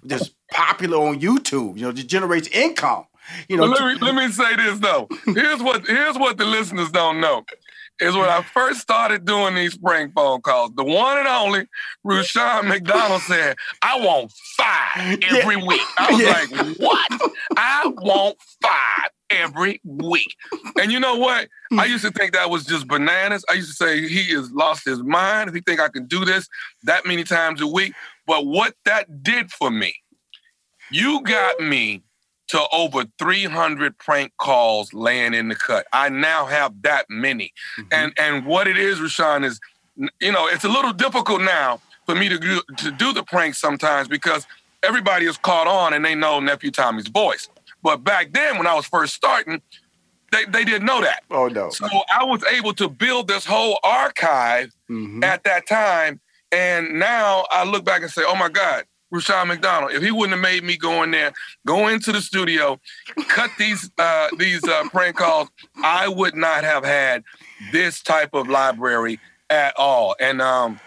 that's 0.08 0.30
popular 0.50 0.98
on 0.98 1.20
YouTube. 1.20 1.76
You 1.76 1.86
know, 1.86 1.92
that 1.92 2.06
generates 2.06 2.48
income. 2.48 3.04
You 3.48 3.58
know, 3.58 3.64
let 3.64 3.84
me 3.84 3.94
let 4.00 4.14
me 4.14 4.28
say 4.32 4.56
this 4.56 4.78
though. 4.78 5.06
Here's 5.26 5.62
what 5.62 5.86
here's 5.86 6.16
what 6.16 6.38
the 6.38 6.46
listeners 6.46 6.90
don't 6.90 7.20
know 7.20 7.44
is 8.00 8.14
when 8.14 8.28
I 8.28 8.42
first 8.42 8.80
started 8.80 9.24
doing 9.24 9.54
these 9.54 9.76
prank 9.76 10.14
phone 10.14 10.40
calls. 10.40 10.72
The 10.76 10.84
one 10.84 11.18
and 11.18 11.26
only 11.26 11.66
Rushion 12.04 12.68
McDonald 12.68 13.22
said, 13.22 13.56
I 13.82 13.98
want 13.98 14.32
five 14.56 15.18
every 15.30 15.56
yeah. 15.56 15.66
week. 15.66 15.80
I 15.98 16.12
was 16.12 16.20
yeah. 16.20 16.62
like, 16.62 16.78
what? 16.78 17.32
I 17.56 17.92
want 17.96 18.36
five 18.62 19.10
every 19.30 19.80
week. 19.84 20.34
And 20.80 20.92
you 20.92 21.00
know 21.00 21.16
what? 21.16 21.48
I 21.72 21.86
hmm. 21.86 21.92
used 21.92 22.04
to 22.04 22.10
think 22.10 22.32
that 22.32 22.50
was 22.50 22.64
just 22.64 22.86
bananas. 22.86 23.44
I 23.50 23.54
used 23.54 23.70
to 23.70 23.84
say 23.84 24.08
he 24.08 24.32
has 24.34 24.50
lost 24.52 24.84
his 24.84 25.02
mind 25.02 25.48
if 25.48 25.54
he 25.54 25.60
think 25.60 25.80
I 25.80 25.88
can 25.88 26.06
do 26.06 26.24
this 26.24 26.48
that 26.84 27.04
many 27.04 27.24
times 27.24 27.60
a 27.60 27.66
week. 27.66 27.94
But 28.28 28.46
what 28.46 28.74
that 28.84 29.24
did 29.24 29.50
for 29.50 29.70
me, 29.70 29.94
you 30.92 31.22
got 31.22 31.58
me 31.58 32.02
to 32.48 32.62
over 32.72 33.04
300 33.18 33.98
prank 33.98 34.32
calls 34.38 34.92
laying 34.92 35.34
in 35.34 35.48
the 35.48 35.54
cut. 35.56 35.86
I 35.92 36.10
now 36.10 36.46
have 36.46 36.82
that 36.82 37.06
many. 37.08 37.52
Mm-hmm. 37.78 37.88
And 37.90 38.12
and 38.18 38.46
what 38.46 38.68
it 38.68 38.78
is, 38.78 39.00
Rushion, 39.00 39.44
is 39.44 39.58
you 40.20 40.30
know, 40.30 40.46
it's 40.46 40.64
a 40.64 40.68
little 40.68 40.92
difficult 40.92 41.40
now 41.40 41.80
for 42.06 42.14
me 42.14 42.28
to 42.28 42.38
do, 42.38 42.62
to 42.76 42.90
do 42.90 43.12
the 43.12 43.22
pranks 43.22 43.58
sometimes 43.58 44.08
because 44.08 44.46
everybody 44.82 45.26
is 45.26 45.36
caught 45.38 45.66
on 45.66 45.92
and 45.92 46.04
they 46.04 46.14
know 46.14 46.38
nephew 46.38 46.70
Tommy's 46.70 47.08
voice. 47.08 47.48
But 47.82 48.04
back 48.04 48.32
then 48.32 48.58
when 48.58 48.66
I 48.66 48.74
was 48.74 48.86
first 48.86 49.14
starting, 49.14 49.60
they, 50.32 50.44
they 50.44 50.64
didn't 50.64 50.86
know 50.86 51.00
that. 51.00 51.22
Oh 51.30 51.48
no. 51.48 51.70
So 51.70 51.86
I 52.14 52.24
was 52.24 52.44
able 52.44 52.74
to 52.74 52.88
build 52.88 53.28
this 53.28 53.44
whole 53.44 53.78
archive 53.82 54.72
mm-hmm. 54.90 55.24
at 55.24 55.44
that 55.44 55.66
time. 55.66 56.20
And 56.52 56.98
now 56.98 57.44
I 57.50 57.64
look 57.64 57.84
back 57.84 58.02
and 58.02 58.10
say, 58.10 58.22
oh 58.26 58.36
my 58.36 58.48
God, 58.48 58.84
Rushion 59.10 59.48
McDonald. 59.48 59.92
If 59.92 60.02
he 60.02 60.10
wouldn't 60.10 60.32
have 60.32 60.42
made 60.42 60.64
me 60.64 60.76
go 60.76 61.02
in 61.02 61.10
there, 61.10 61.32
go 61.66 61.88
into 61.88 62.12
the 62.12 62.20
studio, 62.20 62.78
cut 63.28 63.50
these 63.58 63.90
uh, 63.98 64.28
these 64.38 64.62
uh, 64.64 64.88
prank 64.90 65.16
calls, 65.16 65.48
I 65.82 66.08
would 66.08 66.34
not 66.34 66.64
have 66.64 66.84
had 66.84 67.24
this 67.72 68.02
type 68.02 68.34
of 68.34 68.48
library 68.48 69.18
at 69.50 69.74
all. 69.78 70.14
And 70.20 70.42
um, 70.42 70.78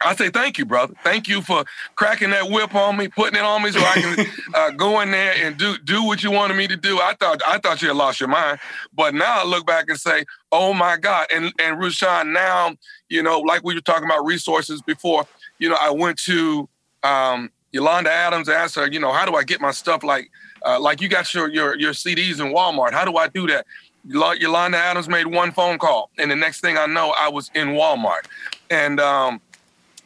I 0.00 0.14
say 0.14 0.30
thank 0.30 0.58
you, 0.58 0.64
brother. 0.64 0.94
Thank 1.02 1.28
you 1.28 1.42
for 1.42 1.64
cracking 1.96 2.30
that 2.30 2.48
whip 2.50 2.74
on 2.74 2.96
me, 2.96 3.08
putting 3.08 3.38
it 3.38 3.44
on 3.44 3.62
me, 3.62 3.70
so 3.72 3.80
I 3.80 3.94
can 3.94 4.26
uh, 4.54 4.70
go 4.70 5.00
in 5.00 5.10
there 5.10 5.34
and 5.36 5.56
do 5.56 5.76
do 5.78 6.04
what 6.04 6.22
you 6.22 6.30
wanted 6.30 6.56
me 6.56 6.68
to 6.68 6.76
do. 6.76 6.98
I 6.98 7.14
thought 7.18 7.40
I 7.46 7.58
thought 7.58 7.82
you 7.82 7.88
had 7.88 7.96
lost 7.96 8.20
your 8.20 8.28
mind, 8.28 8.60
but 8.94 9.14
now 9.14 9.40
I 9.40 9.44
look 9.44 9.66
back 9.66 9.86
and 9.88 9.98
say, 9.98 10.24
oh 10.52 10.72
my 10.72 10.96
God. 10.96 11.26
And 11.34 11.52
and 11.60 11.78
Rushion, 11.78 12.32
now 12.32 12.76
you 13.08 13.22
know, 13.22 13.40
like 13.40 13.64
we 13.64 13.74
were 13.74 13.80
talking 13.80 14.04
about 14.04 14.24
resources 14.24 14.82
before. 14.82 15.26
You 15.58 15.68
know, 15.68 15.76
I 15.80 15.90
went 15.90 16.18
to 16.24 16.68
um, 17.02 17.50
Yolanda 17.72 18.10
Adams 18.10 18.48
asked 18.48 18.76
her, 18.76 18.88
you 18.88 19.00
know, 19.00 19.12
how 19.12 19.26
do 19.26 19.34
I 19.34 19.44
get 19.44 19.60
my 19.60 19.70
stuff 19.70 20.02
like 20.02 20.30
uh, 20.64 20.80
like 20.80 21.00
you 21.00 21.08
got 21.08 21.32
your, 21.34 21.48
your 21.48 21.76
your 21.78 21.92
CDs 21.92 22.40
in 22.40 22.52
Walmart? 22.52 22.92
How 22.92 23.04
do 23.04 23.16
I 23.16 23.28
do 23.28 23.46
that? 23.48 23.66
Yolanda 24.04 24.78
Adams 24.78 25.08
made 25.08 25.26
one 25.26 25.52
phone 25.52 25.78
call, 25.78 26.10
and 26.18 26.30
the 26.30 26.36
next 26.36 26.60
thing 26.60 26.78
I 26.78 26.86
know, 26.86 27.12
I 27.18 27.28
was 27.28 27.50
in 27.54 27.68
Walmart, 27.68 28.26
and 28.70 29.00
um, 29.00 29.40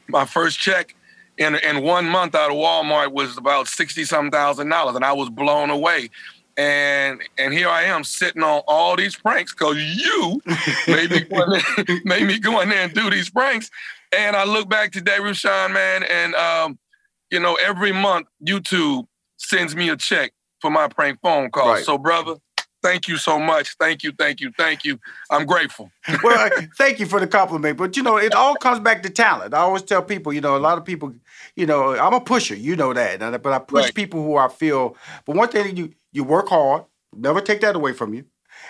my 0.09 0.25
first 0.25 0.59
check 0.59 0.95
in 1.39 1.57
in 1.57 1.83
one 1.83 2.07
month 2.07 2.35
out 2.35 2.51
of 2.51 2.57
Walmart 2.57 3.13
was 3.13 3.37
about 3.37 3.69
sixty 3.69 4.05
some 4.05 4.31
thousand 4.31 4.69
dollars, 4.69 4.97
and 4.97 5.05
I 5.05 5.13
was 5.13 5.31
blown 5.31 5.71
away. 5.71 6.11
And 6.57 7.23
and 7.39 7.55
here 7.55 7.69
I 7.69 7.85
am 7.85 8.05
sitting 8.05 8.43
on 8.43 8.63
all 8.67 8.97
these 8.97 9.17
pranks 9.17 9.55
because 9.55 9.79
you 9.79 10.43
made 10.87 11.11
me 11.11 11.21
go 11.21 11.43
in 11.43 11.51
there, 11.51 12.01
made 12.05 12.27
me 12.27 12.39
go 12.39 12.61
in 12.61 12.69
there 12.69 12.83
and 12.85 12.93
do 12.93 13.09
these 13.11 13.31
pranks. 13.31 13.71
And 14.15 14.37
I 14.37 14.45
look 14.45 14.69
back 14.69 14.93
today, 14.93 15.19
Rushion, 15.19 15.73
man, 15.73 16.03
and 16.03 16.35
um, 16.35 16.79
you 17.31 17.41
know, 17.41 17.57
every 17.65 17.93
month 17.93 18.29
YouTube 18.47 19.07
sends 19.39 19.75
me 19.75 19.89
a 19.89 19.97
check 19.97 20.33
for 20.61 20.71
my 20.71 20.87
prank 20.87 21.19
phone 21.23 21.51
call. 21.51 21.73
Right. 21.73 21.85
So, 21.85 21.97
brother, 21.97 22.37
thank 22.83 23.09
you 23.09 23.17
so 23.17 23.39
much. 23.39 23.77
Thank 23.79 24.03
you, 24.03 24.13
thank 24.13 24.41
you, 24.41 24.53
thank 24.57 24.85
you. 24.85 24.99
I'm 25.31 25.47
grateful. 25.47 25.91
well, 26.23 26.51
thank 26.77 27.01
you 27.01 27.07
for 27.07 27.21
the 27.21 27.27
compliment. 27.27 27.79
But 27.79 27.97
you 27.97 28.03
know, 28.03 28.17
it 28.17 28.35
all 28.35 28.55
comes 28.57 28.81
back 28.81 29.03
to 29.05 29.11
talent. 29.11 29.55
I 29.55 29.59
always 29.59 29.83
tell 29.83 30.03
people, 30.03 30.33
you 30.33 30.41
know, 30.41 30.57
a 30.57 30.59
lot 30.59 30.79
of 30.79 30.85
people, 30.85 31.15
you 31.57 31.67
know, 31.67 31.97
I'm 31.97 32.15
a 32.15 32.21
pusher, 32.21 32.55
you 32.55 32.77
know 32.77 32.93
that, 32.93 33.43
but 33.43 33.53
I 33.53 33.59
push 33.59 33.85
right. 33.85 33.95
people 33.95 34.23
who 34.23 34.37
I 34.37 34.49
feel. 34.49 34.97
But 35.25 35.37
one 35.37 35.49
thing 35.49 35.77
you 35.77 35.93
you 36.13 36.25
work 36.25 36.49
hard. 36.49 36.85
Never 37.15 37.43
take 37.43 37.61
that 37.61 37.77
away 37.77 37.93
from 37.93 38.15
you 38.15 38.25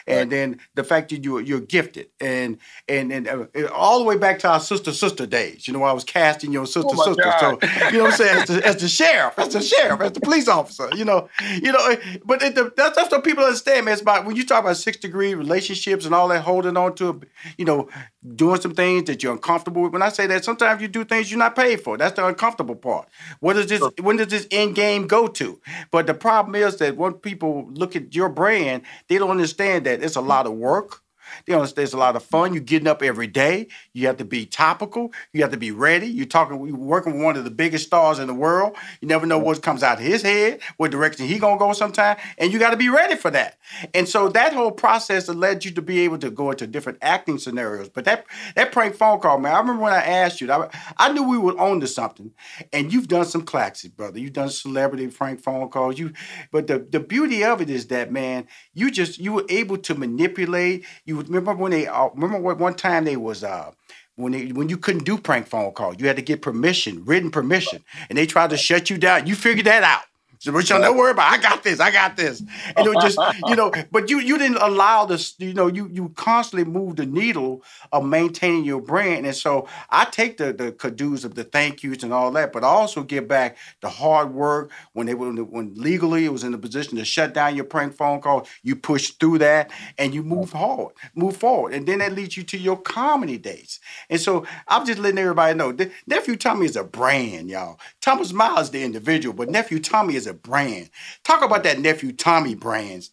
and 0.06 0.18
right. 0.18 0.30
then 0.30 0.60
the 0.74 0.84
fact 0.84 1.10
that 1.10 1.24
you 1.24 1.38
you're 1.38 1.60
gifted, 1.60 2.08
and 2.20 2.58
and 2.88 3.12
and 3.12 3.28
uh, 3.28 3.46
all 3.72 3.98
the 3.98 4.04
way 4.04 4.16
back 4.16 4.38
to 4.40 4.48
our 4.48 4.60
sister 4.60 4.92
sister 4.92 5.26
days. 5.26 5.66
You 5.66 5.74
know, 5.74 5.82
I 5.82 5.92
was 5.92 6.04
casting 6.04 6.52
your 6.52 6.66
sister 6.66 6.90
oh 6.90 7.14
sister. 7.14 7.32
So 7.40 7.58
you 7.90 7.98
know 7.98 8.04
what 8.04 8.12
I'm 8.12 8.16
saying? 8.18 8.42
As 8.42 8.48
the, 8.48 8.66
as 8.66 8.76
the, 8.80 8.88
sheriff, 8.88 9.38
as 9.38 9.52
the 9.52 9.62
sheriff, 9.62 10.00
as 10.00 10.12
the 10.12 10.20
police 10.20 10.48
officer. 10.48 10.88
You 10.94 11.04
know, 11.04 11.28
you 11.60 11.72
know. 11.72 11.96
But 12.24 12.42
it, 12.42 12.54
the, 12.54 12.72
that's, 12.76 12.96
that's 12.96 13.10
what 13.10 13.24
people 13.24 13.44
understand, 13.44 13.84
man. 13.84 13.92
It's 13.92 14.02
about 14.02 14.26
when 14.26 14.36
you 14.36 14.44
talk 14.46 14.64
about 14.64 14.76
six 14.76 14.96
degree 14.96 15.34
relationships 15.34 16.04
and 16.04 16.14
all 16.14 16.28
that, 16.28 16.42
holding 16.42 16.76
on 16.76 16.94
to, 16.96 17.20
you 17.58 17.64
know, 17.64 17.88
doing 18.36 18.60
some 18.60 18.74
things 18.74 19.04
that 19.04 19.22
you're 19.22 19.32
uncomfortable 19.32 19.82
with. 19.82 19.92
When 19.92 20.02
I 20.02 20.08
say 20.10 20.26
that, 20.28 20.44
sometimes 20.44 20.80
you 20.80 20.88
do 20.88 21.04
things 21.04 21.30
you're 21.30 21.38
not 21.38 21.56
paid 21.56 21.82
for. 21.82 21.96
That's 21.98 22.14
the 22.14 22.26
uncomfortable 22.26 22.76
part. 22.76 23.08
What 23.40 23.54
does 23.54 23.66
this? 23.66 23.82
When 24.00 24.16
does 24.16 24.28
this 24.28 24.46
end 24.50 24.74
game 24.74 25.06
go 25.06 25.26
to? 25.28 25.60
But 25.90 26.06
the 26.06 26.14
problem 26.14 26.54
is 26.54 26.76
that 26.76 26.96
when 26.96 27.14
people 27.14 27.68
look 27.72 27.96
at 27.96 28.14
your 28.14 28.28
brand, 28.28 28.82
they 29.08 29.18
don't 29.18 29.30
understand 29.30 29.86
that 29.86 30.02
it's 30.02 30.16
a 30.16 30.20
lot 30.20 30.46
of 30.46 30.52
work 30.52 31.02
you 31.46 31.54
know, 31.54 31.64
there's 31.66 31.92
a 31.92 31.98
lot 31.98 32.16
of 32.16 32.22
fun. 32.22 32.52
You're 32.52 32.62
getting 32.62 32.88
up 32.88 33.02
every 33.02 33.26
day. 33.26 33.68
You 33.94 34.06
have 34.06 34.16
to 34.18 34.24
be 34.24 34.46
topical. 34.46 35.12
You 35.32 35.42
have 35.42 35.50
to 35.50 35.56
be 35.58 35.70
ready. 35.70 36.06
You're 36.06 36.26
talking, 36.26 36.66
you're 36.66 36.76
working 36.76 37.14
with 37.14 37.22
one 37.22 37.36
of 37.36 37.44
the 37.44 37.50
biggest 37.50 37.86
stars 37.86 38.18
in 38.18 38.26
the 38.26 38.34
world. 38.34 38.74
You 39.00 39.08
never 39.08 39.26
know 39.26 39.38
what 39.38 39.62
comes 39.62 39.82
out 39.82 39.98
of 39.98 40.04
his 40.04 40.22
head, 40.22 40.60
what 40.78 40.90
direction 40.90 41.26
he 41.26 41.38
gonna 41.38 41.58
go 41.58 41.72
sometime, 41.72 42.16
and 42.38 42.52
you 42.52 42.58
got 42.58 42.70
to 42.70 42.76
be 42.76 42.88
ready 42.88 43.16
for 43.16 43.30
that. 43.30 43.58
And 43.92 44.08
so 44.08 44.28
that 44.30 44.54
whole 44.54 44.70
process 44.70 45.28
led 45.28 45.64
you 45.64 45.72
to 45.72 45.82
be 45.82 46.00
able 46.00 46.18
to 46.18 46.30
go 46.30 46.50
into 46.50 46.66
different 46.66 46.98
acting 47.02 47.38
scenarios. 47.38 47.88
But 47.90 48.04
that 48.06 48.24
that 48.56 48.72
prank 48.72 48.94
phone 48.94 49.20
call, 49.20 49.38
man, 49.38 49.54
I 49.54 49.58
remember 49.60 49.82
when 49.82 49.92
I 49.92 50.02
asked 50.02 50.40
you, 50.40 50.50
I, 50.50 50.68
I 50.96 51.12
knew 51.12 51.22
we 51.24 51.38
were 51.38 51.58
on 51.58 51.80
to 51.80 51.86
something, 51.86 52.32
and 52.72 52.92
you've 52.92 53.08
done 53.08 53.24
some 53.26 53.42
classics, 53.42 53.92
brother. 53.92 54.18
You've 54.18 54.32
done 54.32 54.48
celebrity 54.50 55.06
prank 55.08 55.40
phone 55.40 55.68
calls. 55.68 55.98
You, 55.98 56.12
but 56.50 56.66
the 56.66 56.78
the 56.78 57.00
beauty 57.00 57.44
of 57.44 57.60
it 57.60 57.70
is 57.70 57.88
that 57.88 58.10
man, 58.10 58.46
you 58.74 58.90
just 58.90 59.18
you 59.18 59.32
were 59.34 59.44
able 59.48 59.78
to 59.78 59.94
manipulate. 59.94 60.84
You 61.04 61.20
remember 61.20 61.54
when 61.54 61.72
they 61.72 61.86
uh, 61.86 62.08
remember 62.14 62.38
what 62.38 62.58
one 62.58 62.74
time 62.74 63.04
they 63.04 63.16
was 63.16 63.44
uh 63.44 63.72
when 64.16 64.32
they, 64.32 64.46
when 64.48 64.68
you 64.68 64.76
couldn't 64.76 65.04
do 65.04 65.18
prank 65.18 65.46
phone 65.46 65.72
calls, 65.72 65.96
you 65.98 66.06
had 66.06 66.16
to 66.16 66.22
get 66.22 66.42
permission, 66.42 67.04
written 67.04 67.30
permission, 67.30 67.84
and 68.08 68.18
they 68.18 68.26
tried 68.26 68.50
to 68.50 68.56
shut 68.56 68.90
you 68.90 68.98
down. 68.98 69.26
You 69.26 69.34
figured 69.34 69.66
that 69.66 69.82
out. 69.82 70.02
So 70.42 70.60
don't 70.60 70.96
worry 70.96 71.12
about. 71.12 71.32
It. 71.32 71.38
I 71.38 71.42
got 71.42 71.62
this. 71.62 71.78
I 71.78 71.92
got 71.92 72.16
this. 72.16 72.40
And 72.76 72.84
it 72.84 72.88
was 72.88 73.14
just, 73.14 73.18
you 73.46 73.54
know, 73.54 73.70
but 73.92 74.10
you 74.10 74.18
you 74.18 74.38
didn't 74.38 74.56
allow 74.56 75.04
this. 75.06 75.36
You 75.38 75.54
know, 75.54 75.68
you 75.68 75.88
you 75.92 76.08
constantly 76.16 76.64
move 76.64 76.96
the 76.96 77.06
needle 77.06 77.62
of 77.92 78.04
maintaining 78.04 78.64
your 78.64 78.80
brand. 78.80 79.24
And 79.24 79.36
so 79.36 79.68
I 79.88 80.04
take 80.06 80.38
the 80.38 80.52
the 80.52 80.72
kudos 80.72 81.24
of 81.24 81.36
the 81.36 81.44
thank 81.44 81.84
yous 81.84 82.02
and 82.02 82.12
all 82.12 82.32
that, 82.32 82.52
but 82.52 82.64
I 82.64 82.66
also 82.66 83.04
give 83.04 83.28
back 83.28 83.56
the 83.82 83.88
hard 83.88 84.34
work 84.34 84.72
when 84.94 85.06
they 85.06 85.14
were 85.14 85.30
when 85.30 85.74
legally 85.76 86.24
it 86.24 86.32
was 86.32 86.42
in 86.42 86.50
the 86.50 86.58
position 86.58 86.98
to 86.98 87.04
shut 87.04 87.34
down 87.34 87.54
your 87.54 87.64
prank 87.64 87.94
phone 87.94 88.20
call. 88.20 88.48
You 88.64 88.74
push 88.74 89.10
through 89.12 89.38
that 89.38 89.70
and 89.96 90.12
you 90.12 90.24
move 90.24 90.50
forward, 90.50 90.94
move 91.14 91.36
forward, 91.36 91.72
and 91.72 91.86
then 91.86 92.00
that 92.00 92.14
leads 92.14 92.36
you 92.36 92.42
to 92.42 92.58
your 92.58 92.78
comedy 92.78 93.38
dates. 93.38 93.78
And 94.10 94.20
so 94.20 94.44
I'm 94.66 94.84
just 94.86 94.98
letting 94.98 95.18
everybody 95.18 95.56
know. 95.56 95.76
Nephew 96.08 96.34
Tommy 96.34 96.66
is 96.66 96.74
a 96.74 96.82
brand, 96.82 97.48
y'all. 97.48 97.78
Thomas 98.00 98.32
Miles 98.32 98.72
the 98.72 98.82
individual, 98.82 99.34
but 99.34 99.48
Nephew 99.48 99.78
Tommy 99.78 100.16
is 100.16 100.26
a 100.26 100.31
brand. 100.32 100.90
Talk 101.24 101.44
about 101.44 101.62
that 101.64 101.78
nephew 101.78 102.12
Tommy 102.12 102.54
brands. 102.54 103.10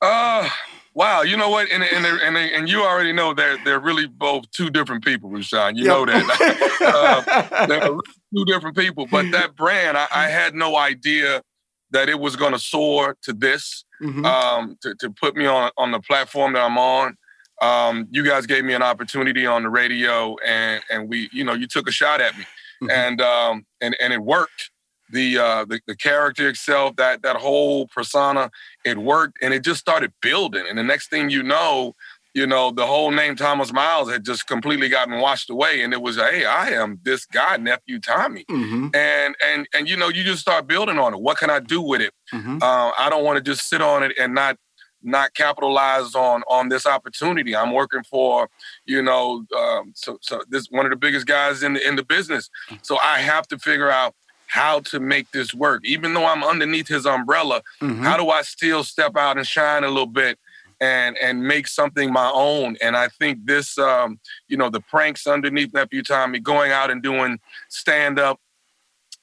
Uh 0.00 0.48
wow, 0.94 1.22
you 1.22 1.36
know 1.36 1.48
what? 1.48 1.70
And 1.70 1.82
and 1.82 2.06
and, 2.06 2.36
and 2.36 2.68
you 2.68 2.82
already 2.82 3.12
know 3.12 3.34
that 3.34 3.36
they're, 3.36 3.64
they're 3.64 3.80
really 3.80 4.06
both 4.06 4.50
two 4.50 4.70
different 4.70 5.04
people, 5.04 5.30
Rushion. 5.30 5.76
You 5.76 5.84
yep. 5.84 5.92
know 5.92 6.06
that. 6.06 7.50
uh, 7.60 7.66
they're 7.66 7.88
two 7.88 8.44
different 8.44 8.76
people. 8.76 9.06
But 9.06 9.30
that 9.32 9.56
brand, 9.56 9.96
I, 9.96 10.06
I 10.12 10.28
had 10.28 10.54
no 10.54 10.76
idea 10.76 11.42
that 11.90 12.08
it 12.08 12.18
was 12.18 12.36
going 12.36 12.52
to 12.52 12.58
soar 12.58 13.16
to 13.22 13.32
this, 13.32 13.84
mm-hmm. 14.00 14.24
um, 14.24 14.78
to, 14.82 14.94
to 14.96 15.10
put 15.10 15.36
me 15.36 15.46
on 15.46 15.70
on 15.76 15.90
the 15.90 16.00
platform 16.00 16.52
that 16.54 16.62
I'm 16.62 16.78
on. 16.78 17.16
Um, 17.62 18.08
you 18.10 18.24
guys 18.24 18.46
gave 18.46 18.64
me 18.64 18.72
an 18.72 18.82
opportunity 18.82 19.46
on 19.46 19.62
the 19.62 19.70
radio, 19.70 20.36
and 20.46 20.82
and 20.90 21.08
we, 21.08 21.28
you 21.32 21.44
know, 21.44 21.54
you 21.54 21.66
took 21.66 21.88
a 21.88 21.92
shot 21.92 22.20
at 22.20 22.36
me, 22.36 22.44
mm-hmm. 22.82 22.90
and 22.90 23.20
um, 23.20 23.66
and 23.80 23.96
and 24.00 24.12
it 24.12 24.22
worked 24.22 24.70
the, 25.12 25.38
uh, 25.38 25.64
the 25.64 25.80
the 25.86 25.96
character 25.96 26.48
itself, 26.48 26.96
that 26.96 27.22
that 27.22 27.36
whole 27.36 27.86
persona, 27.88 28.50
it 28.84 28.98
worked, 28.98 29.38
and 29.42 29.52
it 29.54 29.62
just 29.64 29.80
started 29.80 30.12
building. 30.22 30.64
And 30.68 30.78
the 30.78 30.82
next 30.82 31.10
thing 31.10 31.30
you 31.30 31.42
know, 31.42 31.94
you 32.32 32.46
know, 32.46 32.70
the 32.70 32.86
whole 32.86 33.10
name 33.10 33.34
Thomas 33.34 33.72
Miles 33.72 34.08
had 34.10 34.24
just 34.24 34.46
completely 34.46 34.88
gotten 34.88 35.18
washed 35.20 35.50
away, 35.50 35.82
and 35.82 35.92
it 35.92 36.00
was, 36.00 36.16
hey, 36.16 36.44
I 36.44 36.68
am 36.70 37.00
this 37.02 37.26
guy, 37.26 37.56
nephew 37.56 37.98
Tommy, 37.98 38.44
Mm-hmm. 38.48 38.88
and 38.94 39.34
and 39.44 39.66
and 39.74 39.88
you 39.88 39.96
know, 39.96 40.08
you 40.08 40.22
just 40.22 40.40
start 40.40 40.66
building 40.66 40.98
on 40.98 41.12
it. 41.14 41.20
What 41.20 41.38
can 41.38 41.50
I 41.50 41.58
do 41.58 41.80
with 41.82 42.00
it? 42.00 42.12
Mm-hmm. 42.32 42.58
Uh, 42.62 42.92
I 42.98 43.08
don't 43.10 43.24
want 43.24 43.36
to 43.38 43.42
just 43.42 43.68
sit 43.68 43.82
on 43.82 44.02
it 44.04 44.12
and 44.18 44.34
not 44.34 44.56
not 45.02 45.32
capitalize 45.34 46.14
on 46.14 46.42
on 46.46 46.68
this 46.68 46.86
opportunity. 46.86 47.56
I'm 47.56 47.72
working 47.72 48.02
for, 48.04 48.48
you 48.84 49.02
know, 49.02 49.44
um, 49.58 49.92
so 49.96 50.18
so 50.20 50.42
this 50.48 50.66
one 50.70 50.84
of 50.86 50.90
the 50.90 50.96
biggest 50.96 51.26
guys 51.26 51.62
in 51.62 51.72
the 51.72 51.88
in 51.88 51.96
the 51.96 52.04
business. 52.04 52.48
So 52.82 52.98
I 52.98 53.18
have 53.20 53.48
to 53.48 53.58
figure 53.58 53.90
out 53.90 54.14
how 54.50 54.80
to 54.80 54.98
make 55.00 55.30
this 55.30 55.54
work. 55.54 55.82
Even 55.84 56.12
though 56.14 56.26
I'm 56.26 56.42
underneath 56.44 56.88
his 56.88 57.06
umbrella, 57.06 57.62
Mm-hmm. 57.80 58.02
how 58.02 58.16
do 58.16 58.28
I 58.30 58.42
still 58.42 58.82
step 58.84 59.16
out 59.16 59.36
and 59.38 59.46
shine 59.46 59.84
a 59.84 59.88
little 59.88 60.06
bit 60.06 60.38
and 60.80 61.16
and 61.18 61.42
make 61.42 61.66
something 61.68 62.12
my 62.12 62.30
own? 62.34 62.76
And 62.82 62.96
I 62.96 63.08
think 63.08 63.46
this, 63.46 63.78
um, 63.78 64.18
you 64.48 64.56
know, 64.56 64.68
the 64.70 64.80
pranks 64.80 65.26
underneath 65.26 65.72
nephew 65.72 66.02
Tommy, 66.02 66.40
going 66.40 66.72
out 66.72 66.90
and 66.90 67.02
doing 67.02 67.38
stand 67.68 68.18
up. 68.18 68.38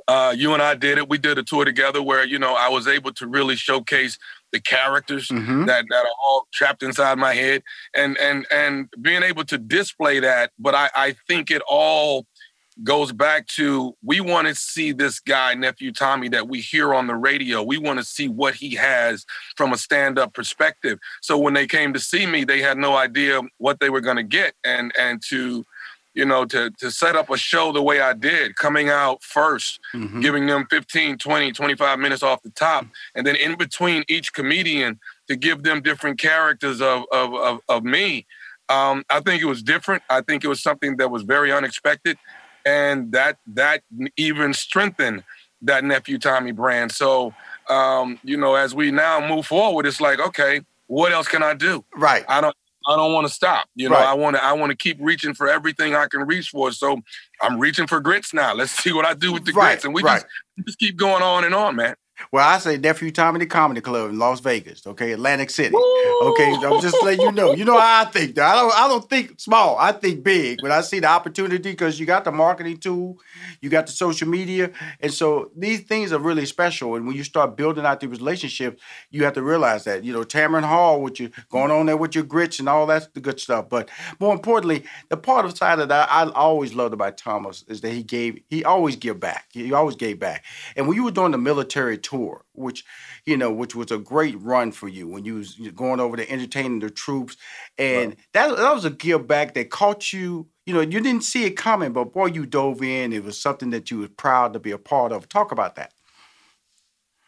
Uh, 0.07 0.33
you 0.37 0.53
and 0.53 0.61
I 0.63 0.73
did 0.75 0.97
it. 0.97 1.09
We 1.09 1.17
did 1.17 1.37
a 1.37 1.43
tour 1.43 1.65
together 1.65 2.01
where 2.01 2.25
you 2.25 2.39
know 2.39 2.55
I 2.55 2.69
was 2.69 2.87
able 2.87 3.11
to 3.13 3.27
really 3.27 3.57
showcase 3.57 4.17
the 4.53 4.61
characters 4.61 5.27
Mm-hmm. 5.27 5.65
that 5.65 5.83
that 5.89 6.05
are 6.05 6.17
all 6.25 6.47
trapped 6.53 6.81
inside 6.83 7.17
my 7.17 7.33
head, 7.33 7.61
and 7.93 8.17
and 8.17 8.45
and 8.49 8.87
being 9.01 9.21
able 9.23 9.43
to 9.45 9.57
display 9.57 10.21
that. 10.21 10.51
But 10.57 10.75
I 10.75 10.89
I 10.95 11.15
think 11.27 11.51
it 11.51 11.61
all 11.67 12.25
goes 12.83 13.11
back 13.11 13.47
to 13.47 13.95
we 14.03 14.19
want 14.19 14.47
to 14.47 14.55
see 14.55 14.91
this 14.91 15.19
guy 15.19 15.53
nephew 15.53 15.91
Tommy 15.91 16.29
that 16.29 16.47
we 16.47 16.61
hear 16.61 16.93
on 16.93 17.07
the 17.07 17.15
radio. 17.15 17.63
We 17.63 17.77
want 17.77 17.99
to 17.99 18.05
see 18.05 18.27
what 18.27 18.55
he 18.55 18.75
has 18.75 19.25
from 19.55 19.73
a 19.73 19.77
stand-up 19.77 20.33
perspective. 20.33 20.99
So 21.21 21.37
when 21.37 21.53
they 21.53 21.67
came 21.67 21.93
to 21.93 21.99
see 21.99 22.25
me, 22.25 22.43
they 22.43 22.61
had 22.61 22.77
no 22.77 22.95
idea 22.95 23.41
what 23.57 23.79
they 23.79 23.89
were 23.89 24.01
going 24.01 24.17
to 24.17 24.23
get 24.23 24.53
and 24.63 24.91
and 24.97 25.21
to 25.29 25.65
you 26.13 26.25
know 26.25 26.45
to 26.45 26.71
to 26.79 26.91
set 26.91 27.15
up 27.15 27.29
a 27.29 27.37
show 27.37 27.71
the 27.71 27.81
way 27.81 27.99
I 28.01 28.13
did, 28.13 28.55
coming 28.55 28.89
out 28.89 29.21
1st 29.21 29.79
Mm-hmm. 29.93 30.19
giving 30.21 30.45
them 30.47 30.65
15, 30.69 31.17
20, 31.17 31.51
25 31.51 31.99
minutes 31.99 32.21
off 32.23 32.41
the 32.43 32.49
top 32.51 32.85
and 33.15 33.25
then 33.25 33.35
in 33.35 33.55
between 33.57 34.03
each 34.07 34.33
comedian 34.33 34.99
to 35.27 35.35
give 35.35 35.63
them 35.63 35.81
different 35.81 36.19
characters 36.19 36.81
of 36.81 37.03
of 37.11 37.33
of, 37.33 37.59
of 37.69 37.83
me. 37.83 38.25
Um, 38.69 39.05
I 39.09 39.21
think 39.21 39.41
it 39.41 39.45
was 39.45 39.63
different. 39.63 40.03
I 40.09 40.19
think 40.21 40.43
it 40.43 40.49
was 40.49 40.61
something 40.61 40.97
that 40.97 41.09
was 41.09 41.23
very 41.23 41.53
unexpected 41.53 42.17
and 42.67 43.11
that 43.13 43.37
that 43.47 43.81
even 44.17 44.53
strengthened 44.53 45.23
that 45.61 45.83
nephew 45.83 46.17
Tommy 46.19 46.51
brand. 46.51 46.91
So 46.91 47.33
um, 47.69 48.19
you 48.23 48.37
know, 48.37 48.55
as 48.55 48.75
we 48.75 48.91
now 48.91 49.25
move 49.25 49.45
forward, 49.45 49.85
it's 49.85 49.99
like, 50.01 50.19
okay, 50.19 50.61
what 50.87 51.11
else 51.11 51.27
can 51.27 51.43
I 51.43 51.53
do? 51.53 51.83
Right. 51.95 52.25
I 52.27 52.41
don't 52.41 52.55
I 52.87 52.95
don't 52.95 53.13
want 53.13 53.27
to 53.27 53.33
stop. 53.33 53.67
You 53.75 53.89
know, 53.89 53.95
Right. 53.95 54.07
I 54.07 54.13
want 54.13 54.35
to 54.35 54.43
I 54.43 54.53
want 54.53 54.71
to 54.71 54.75
keep 54.77 54.97
reaching 54.99 55.33
for 55.33 55.47
everything 55.47 55.95
I 55.95 56.07
can 56.07 56.21
reach 56.21 56.49
for. 56.49 56.71
So 56.71 57.01
I'm 57.41 57.59
reaching 57.59 57.87
for 57.87 57.99
grits 57.99 58.33
now. 58.33 58.53
Let's 58.53 58.71
see 58.83 58.93
what 58.93 59.05
I 59.05 59.13
do 59.13 59.33
with 59.33 59.45
the 59.45 59.53
Right, 59.53 59.71
grits, 59.71 59.85
and 59.85 59.93
we 59.93 60.03
right. 60.03 60.21
just 60.21 60.25
we 60.57 60.63
just 60.63 60.79
keep 60.79 60.97
going 60.97 61.23
on 61.23 61.43
and 61.43 61.53
on, 61.55 61.75
man. 61.75 61.95
Well, 62.31 62.47
I 62.47 62.57
say 62.57 62.77
Nephew 62.77 63.11
Tommy 63.11 63.39
the 63.39 63.45
Comedy 63.45 63.81
Club 63.81 64.09
in 64.09 64.19
Las 64.19 64.39
Vegas, 64.41 64.85
okay, 64.85 65.13
Atlantic 65.13 65.49
City. 65.49 65.75
Okay, 65.75 66.53
I'm 66.53 66.81
just 66.81 67.01
letting 67.03 67.21
you 67.21 67.31
know. 67.31 67.53
You 67.53 67.65
know 67.65 67.79
how 67.79 68.01
I 68.01 68.05
think. 68.05 68.35
though. 68.35 68.45
I 68.45 68.55
don't. 68.55 68.73
I 68.73 68.87
don't 68.87 69.09
think 69.09 69.39
small. 69.39 69.77
I 69.77 69.91
think 69.91 70.23
big. 70.23 70.61
When 70.61 70.71
I 70.71 70.81
see 70.81 70.99
the 70.99 71.07
opportunity, 71.07 71.71
because 71.71 71.99
you 71.99 72.05
got 72.05 72.23
the 72.23 72.31
marketing 72.31 72.77
tool, 72.77 73.19
you 73.61 73.69
got 73.69 73.85
the 73.85 73.91
social 73.91 74.27
media, 74.27 74.71
and 74.99 75.13
so 75.13 75.51
these 75.55 75.81
things 75.81 76.11
are 76.11 76.19
really 76.19 76.45
special. 76.45 76.95
And 76.95 77.07
when 77.07 77.15
you 77.15 77.23
start 77.23 77.55
building 77.55 77.85
out 77.85 77.99
these 77.99 78.09
relationships, 78.09 78.81
you 79.09 79.23
have 79.23 79.33
to 79.33 79.43
realize 79.43 79.83
that. 79.85 80.03
You 80.03 80.13
know, 80.13 80.23
Tamron 80.23 80.63
Hall, 80.63 81.01
with 81.01 81.19
you 81.19 81.29
going 81.49 81.71
on 81.71 81.85
there 81.85 81.97
with 81.97 82.15
your 82.15 82.23
grits 82.23 82.59
and 82.59 82.67
all 82.67 82.85
that's 82.85 83.07
the 83.07 83.19
good 83.19 83.39
stuff. 83.39 83.69
But 83.69 83.89
more 84.19 84.33
importantly, 84.33 84.83
the 85.09 85.17
part 85.17 85.45
of 85.45 85.57
side 85.57 85.79
that 85.79 85.91
I 85.91 86.29
always 86.31 86.73
loved 86.73 86.93
about 86.93 87.17
Thomas 87.17 87.63
is 87.67 87.81
that 87.81 87.91
he 87.91 88.03
gave. 88.03 88.41
He 88.49 88.63
always 88.63 88.95
give 88.95 89.19
back. 89.19 89.47
He 89.51 89.71
always 89.73 89.95
gave 89.95 90.19
back. 90.19 90.43
And 90.75 90.87
when 90.87 90.95
you 90.95 91.03
were 91.03 91.11
doing 91.11 91.31
the 91.31 91.37
military 91.37 91.97
tour, 91.97 92.16
which 92.53 92.83
you 93.25 93.37
know, 93.37 93.51
which 93.51 93.75
was 93.75 93.91
a 93.91 93.97
great 93.97 94.39
run 94.41 94.71
for 94.71 94.87
you 94.87 95.07
when 95.07 95.25
you 95.25 95.35
was 95.35 95.55
going 95.75 95.99
over 95.99 96.17
to 96.17 96.29
entertaining 96.29 96.79
the 96.79 96.89
troops, 96.89 97.37
and 97.77 98.15
that 98.33 98.55
that 98.57 98.73
was 98.73 98.85
a 98.85 98.89
give 98.89 99.27
back 99.27 99.53
that 99.53 99.69
caught 99.69 100.11
you. 100.13 100.47
You 100.65 100.73
know, 100.73 100.81
you 100.81 100.99
didn't 100.99 101.23
see 101.23 101.45
it 101.45 101.51
coming, 101.51 101.93
but 101.93 102.11
boy, 102.13 102.27
you 102.27 102.45
dove 102.45 102.81
in. 102.81 103.13
It 103.13 103.23
was 103.23 103.39
something 103.39 103.69
that 103.69 103.89
you 103.89 103.99
was 103.99 104.09
proud 104.09 104.53
to 104.53 104.59
be 104.59 104.71
a 104.71 104.77
part 104.77 105.11
of. 105.11 105.29
Talk 105.29 105.51
about 105.51 105.75
that. 105.75 105.93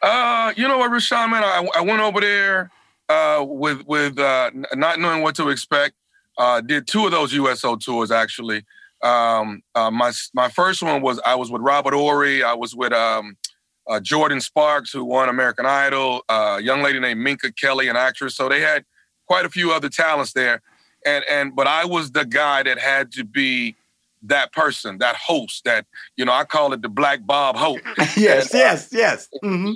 Uh, 0.02 0.54
you 0.56 0.68
know 0.68 0.78
what, 0.78 0.92
Rushion, 0.92 1.30
man, 1.30 1.44
I, 1.44 1.68
I 1.76 1.82
went 1.82 2.02
over 2.02 2.22
there 2.22 2.72
uh, 3.10 3.44
with 3.48 3.86
with 3.86 4.18
uh, 4.20 4.52
not 4.74 5.00
knowing 5.00 5.22
what 5.22 5.36
to 5.36 5.50
expect. 5.50 5.96
Uh, 6.38 6.62
did 6.62 6.88
two 6.88 7.06
of 7.06 7.12
those 7.12 7.34
USO 7.34 7.76
tours 7.76 8.12
actually. 8.12 8.64
Um, 9.02 9.62
uh, 9.76 9.92
my 9.92 10.12
my 10.34 10.50
first 10.50 10.82
one 10.82 11.02
was 11.02 11.20
I 11.26 11.36
was 11.36 11.52
with 11.52 11.62
Robert 11.62 11.94
Irvine. 11.94 12.44
I 12.44 12.54
was 12.54 12.76
with 12.76 12.94
um, 12.94 13.38
uh, 13.90 14.00
Jordin 14.00 14.42
Sparks, 14.42 14.92
who 14.92 15.04
won 15.04 15.30
American 15.30 15.66
Idol. 15.66 16.24
Uh, 16.30 16.58
a 16.60 16.62
young 16.62 16.82
lady 16.82 17.00
named 17.00 17.20
Minka 17.20 17.52
Kelly, 17.52 17.90
an 17.90 17.96
actress. 17.96 18.36
So 18.36 18.48
they 18.48 18.62
had 18.62 18.86
quite 19.28 19.46
a 19.46 19.50
few 19.50 19.72
other 19.72 19.90
talents 19.90 20.34
there. 20.34 20.62
And 21.06 21.26
and 21.30 21.56
but 21.56 21.68
I 21.68 21.86
was 21.86 22.12
the 22.12 22.26
guy 22.26 22.64
that 22.64 22.78
had 22.78 23.12
to 23.14 23.24
be 23.24 23.76
that 24.24 24.52
person, 24.52 24.98
that 24.98 25.16
host, 25.16 25.64
that 25.66 25.86
you 26.18 26.26
know 26.26 26.34
I 26.34 26.44
call 26.44 26.74
it 26.74 26.82
the 26.82 26.90
Black 26.90 27.26
Bob 27.26 27.56
Hope. 27.56 27.80
yes, 28.18 28.54
yes, 28.54 28.90
yes. 28.92 29.28
hmm 29.42 29.74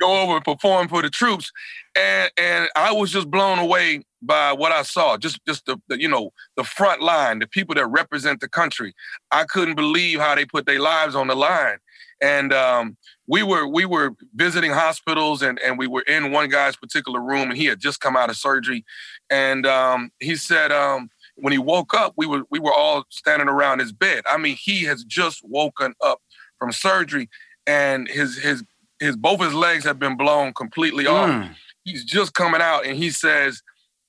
go 0.00 0.22
over 0.22 0.36
and 0.36 0.44
perform 0.44 0.88
for 0.88 1.02
the 1.02 1.10
troops, 1.10 1.52
and 1.96 2.30
and 2.36 2.68
I 2.76 2.92
was 2.92 3.12
just 3.12 3.30
blown 3.30 3.58
away 3.58 4.02
by 4.22 4.52
what 4.52 4.72
I 4.72 4.82
saw. 4.82 5.16
Just 5.16 5.38
just 5.46 5.66
the, 5.66 5.80
the 5.88 6.00
you 6.00 6.08
know 6.08 6.32
the 6.56 6.64
front 6.64 7.02
line, 7.02 7.38
the 7.38 7.46
people 7.46 7.74
that 7.76 7.86
represent 7.86 8.40
the 8.40 8.48
country. 8.48 8.94
I 9.30 9.44
couldn't 9.44 9.76
believe 9.76 10.20
how 10.20 10.34
they 10.34 10.44
put 10.44 10.66
their 10.66 10.80
lives 10.80 11.14
on 11.14 11.28
the 11.28 11.36
line, 11.36 11.78
and 12.20 12.52
um, 12.52 12.96
we 13.26 13.42
were 13.42 13.66
we 13.66 13.84
were 13.84 14.14
visiting 14.34 14.72
hospitals, 14.72 15.42
and 15.42 15.58
and 15.60 15.78
we 15.78 15.86
were 15.86 16.02
in 16.02 16.30
one 16.30 16.48
guy's 16.48 16.76
particular 16.76 17.20
room, 17.20 17.50
and 17.50 17.56
he 17.56 17.66
had 17.66 17.80
just 17.80 18.00
come 18.00 18.16
out 18.16 18.30
of 18.30 18.36
surgery, 18.36 18.84
and 19.30 19.66
um, 19.66 20.10
he 20.20 20.36
said. 20.36 20.72
Um, 20.72 21.10
when 21.36 21.52
he 21.52 21.58
woke 21.58 21.94
up, 21.94 22.14
we 22.16 22.26
were 22.26 22.44
we 22.50 22.58
were 22.58 22.72
all 22.72 23.04
standing 23.10 23.48
around 23.48 23.80
his 23.80 23.92
bed. 23.92 24.22
I 24.28 24.38
mean, 24.38 24.56
he 24.56 24.84
has 24.84 25.04
just 25.04 25.40
woken 25.44 25.94
up 26.00 26.20
from 26.58 26.72
surgery, 26.72 27.28
and 27.66 28.08
his 28.08 28.38
his 28.38 28.64
his 29.00 29.16
both 29.16 29.40
his 29.40 29.54
legs 29.54 29.84
have 29.84 29.98
been 29.98 30.16
blown 30.16 30.52
completely 30.52 31.06
off. 31.06 31.30
Mm. 31.30 31.54
He's 31.84 32.04
just 32.04 32.34
coming 32.34 32.60
out, 32.60 32.86
and 32.86 32.96
he 32.96 33.10
says, 33.10 33.62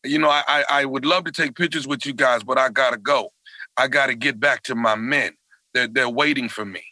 "You 0.04 0.20
know, 0.20 0.30
I 0.30 0.44
I, 0.48 0.64
I 0.70 0.86
would 0.86 1.06
love 1.06 1.24
to 1.26 1.32
take 1.32 1.56
pictures 1.56 1.88
with 1.88 2.06
you 2.06 2.14
guys, 2.14 2.44
but 2.44 2.58
I 2.58 2.70
gotta 2.70 2.98
go. 2.98 3.32
I 3.78 3.88
gotta 3.88 4.16
get 4.16 4.40
back 4.40 4.64
to 4.64 4.76
my 4.76 4.96
men. 4.96 5.34
They're 5.74 5.88
they're 5.88 6.10
waiting 6.10 6.50
for 6.50 6.66
me." 6.66 6.84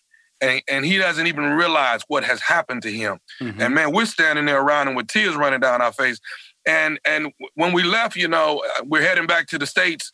And, 0.43 0.61
and 0.67 0.85
he 0.85 0.97
doesn't 0.97 1.27
even 1.27 1.45
realize 1.53 2.01
what 2.07 2.23
has 2.23 2.41
happened 2.41 2.81
to 2.83 2.91
him. 2.91 3.19
Mhm. 3.39 3.59
And 3.59 3.75
man, 3.75 3.91
we're 3.91 4.05
standing 4.05 4.45
there 4.45 4.61
around 4.61 4.87
him 4.87 4.95
with 4.95 5.07
tears 5.07 5.35
running 5.35 5.59
down 5.59 5.81
our 5.81 5.93
face. 5.93 6.19
And 6.65 6.99
and 7.05 7.31
when 7.55 7.73
we 7.73 7.83
left, 7.83 8.15
you 8.15 8.27
know, 8.27 8.63
we're 8.83 9.01
heading 9.01 9.27
back 9.27 9.47
to 9.47 9.57
the 9.57 9.65
states. 9.65 10.11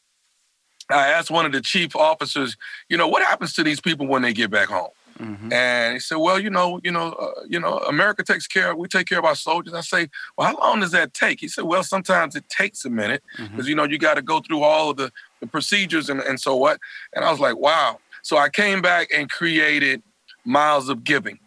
I 0.90 1.08
asked 1.08 1.30
one 1.30 1.46
of 1.46 1.52
the 1.52 1.62
chief 1.62 1.96
officers, 1.96 2.58
you 2.90 2.98
know, 2.98 3.08
what 3.08 3.22
happens 3.24 3.54
to 3.54 3.64
these 3.64 3.80
people 3.80 4.08
when 4.08 4.24
they 4.24 4.34
get 4.34 4.50
back 4.50 4.70
home? 4.70 4.90
Mhm. 5.20 5.52
And 5.54 5.94
he 5.96 6.00
said, 6.00 6.18
"Well, 6.18 6.40
you 6.40 6.50
know, 6.50 6.80
you 6.84 6.92
know, 6.92 7.12
uh, 7.12 7.42
you 7.48 7.60
know, 7.60 7.80
America 7.80 8.24
takes 8.24 8.48
care. 8.48 8.74
We 8.74 8.88
take 8.88 9.08
care 9.08 9.20
of 9.20 9.26
our 9.26 9.36
soldiers." 9.36 9.74
I 9.74 9.82
say, 9.82 10.08
"Well, 10.38 10.48
how 10.48 10.58
long 10.58 10.80
does 10.80 10.92
that 10.92 11.14
take?" 11.14 11.42
He 11.42 11.50
said, 11.50 11.66
"Well, 11.66 11.84
sometimes 11.84 12.36
it 12.36 12.48
takes 12.50 12.86
a 12.86 12.90
minute 12.90 13.22
because 13.38 13.68
you 13.68 13.76
know 13.76 13.84
you 13.84 13.98
got 13.98 14.16
to 14.16 14.22
go 14.22 14.40
through 14.40 14.64
all 14.64 14.90
of 14.92 14.98
the, 14.98 15.12
the 15.42 15.48
procedures 15.48 16.10
and, 16.10 16.22
and 16.22 16.40
so 16.40 16.56
what." 16.56 16.80
And 17.14 17.26
I 17.26 17.32
was 17.32 17.40
like, 17.40 17.58
"Wow!" 17.58 18.00
So 18.22 18.38
I 18.38 18.50
came 18.50 18.82
back 18.82 19.10
and 19.14 19.30
created 19.30 20.02
Miles 20.46 20.90
of 20.90 21.04
Giving, 21.04 21.40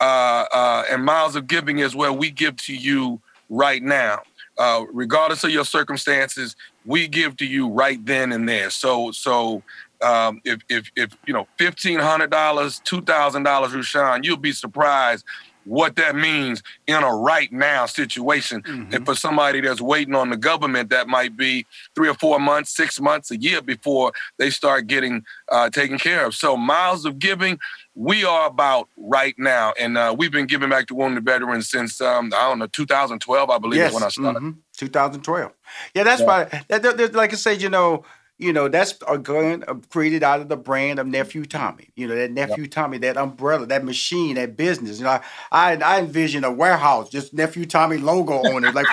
uh, 0.00 0.44
uh, 0.52 0.84
and 0.90 1.04
Miles 1.04 1.36
of 1.36 1.46
Giving 1.46 1.78
is 1.78 1.94
where 1.94 2.12
we 2.12 2.30
give 2.30 2.56
to 2.58 2.74
you 2.74 3.20
right 3.48 3.82
now, 3.82 4.22
uh, 4.58 4.84
regardless 4.92 5.44
of 5.44 5.50
your 5.50 5.64
circumstances. 5.64 6.56
We 6.84 7.08
give 7.08 7.36
to 7.38 7.46
you 7.46 7.68
right 7.68 8.04
then 8.04 8.32
and 8.32 8.48
there. 8.48 8.70
So, 8.70 9.10
so 9.12 9.62
um, 10.02 10.40
if 10.44 10.60
if 10.68 10.90
if 10.96 11.16
you 11.26 11.32
know 11.32 11.46
fifteen 11.58 11.98
hundred 11.98 12.30
dollars, 12.30 12.80
two 12.84 13.02
thousand 13.02 13.42
dollars, 13.44 13.74
Rushion, 13.74 14.22
you'll 14.22 14.36
be 14.36 14.52
surprised 14.52 15.24
what 15.66 15.96
that 15.96 16.14
means 16.16 16.62
in 16.86 17.02
a 17.02 17.14
right 17.14 17.52
now 17.52 17.84
situation. 17.86 18.62
And 18.92 19.04
for 19.04 19.14
somebody 19.14 19.60
that's 19.60 19.80
waiting 19.80 20.14
on 20.14 20.30
the 20.30 20.36
government, 20.36 20.90
that 20.90 21.08
might 21.08 21.36
be 21.36 21.66
three 21.94 22.08
or 22.08 22.14
four 22.14 22.38
months, 22.40 22.74
six 22.74 23.00
months, 23.00 23.30
a 23.30 23.36
year 23.36 23.60
before 23.60 24.12
they 24.38 24.48
start 24.50 24.86
getting 24.86 25.24
uh, 25.50 25.68
taken 25.70 25.98
care 25.98 26.24
of. 26.26 26.34
So 26.34 26.56
miles 26.56 27.04
of 27.04 27.18
giving, 27.18 27.58
we 27.94 28.24
are 28.24 28.46
about 28.46 28.88
right 28.96 29.34
now, 29.38 29.72
and 29.78 29.98
uh, 29.98 30.14
we've 30.16 30.30
been 30.32 30.46
giving 30.46 30.68
back 30.70 30.86
to 30.88 30.94
wounded 30.94 31.24
veterans 31.24 31.68
since 31.68 32.00
um, 32.00 32.32
I 32.34 32.48
don't 32.48 32.58
know 32.58 32.66
2012, 32.66 33.50
I 33.50 33.58
believe, 33.58 33.78
yes, 33.78 33.88
is 33.90 33.94
when 33.94 34.02
I 34.04 34.08
started. 34.08 34.42
mhm, 34.42 34.56
2012. 34.76 35.52
Yeah, 35.94 36.04
that's 36.04 36.22
why. 36.22 36.44
That, 36.68 36.82
that- 36.82 36.96
that- 36.96 37.14
like 37.14 37.32
I 37.32 37.36
said, 37.36 37.60
you 37.60 37.68
know, 37.70 38.04
you 38.38 38.52
know, 38.52 38.68
that's 38.68 38.94
uh, 39.06 39.16
going 39.16 39.64
uh, 39.66 39.74
created 39.88 40.22
out 40.22 40.40
of 40.40 40.48
the 40.48 40.58
brand 40.58 40.98
of 40.98 41.06
Nephew 41.06 41.46
Tommy. 41.46 41.88
You 41.96 42.06
know, 42.06 42.14
that 42.14 42.30
Nephew 42.30 42.64
yep. 42.64 42.70
Tommy, 42.70 42.98
that 42.98 43.16
umbrella, 43.16 43.64
that 43.66 43.82
machine, 43.84 44.34
that 44.34 44.56
business. 44.58 44.98
You 44.98 45.04
know, 45.04 45.20
I 45.50 45.76
I 45.76 46.00
envision 46.00 46.44
a 46.44 46.52
warehouse, 46.52 47.08
just 47.08 47.32
Nephew 47.32 47.64
Tommy 47.64 47.96
logo 47.96 48.34
on 48.34 48.64
it, 48.64 48.74
like 48.74 48.86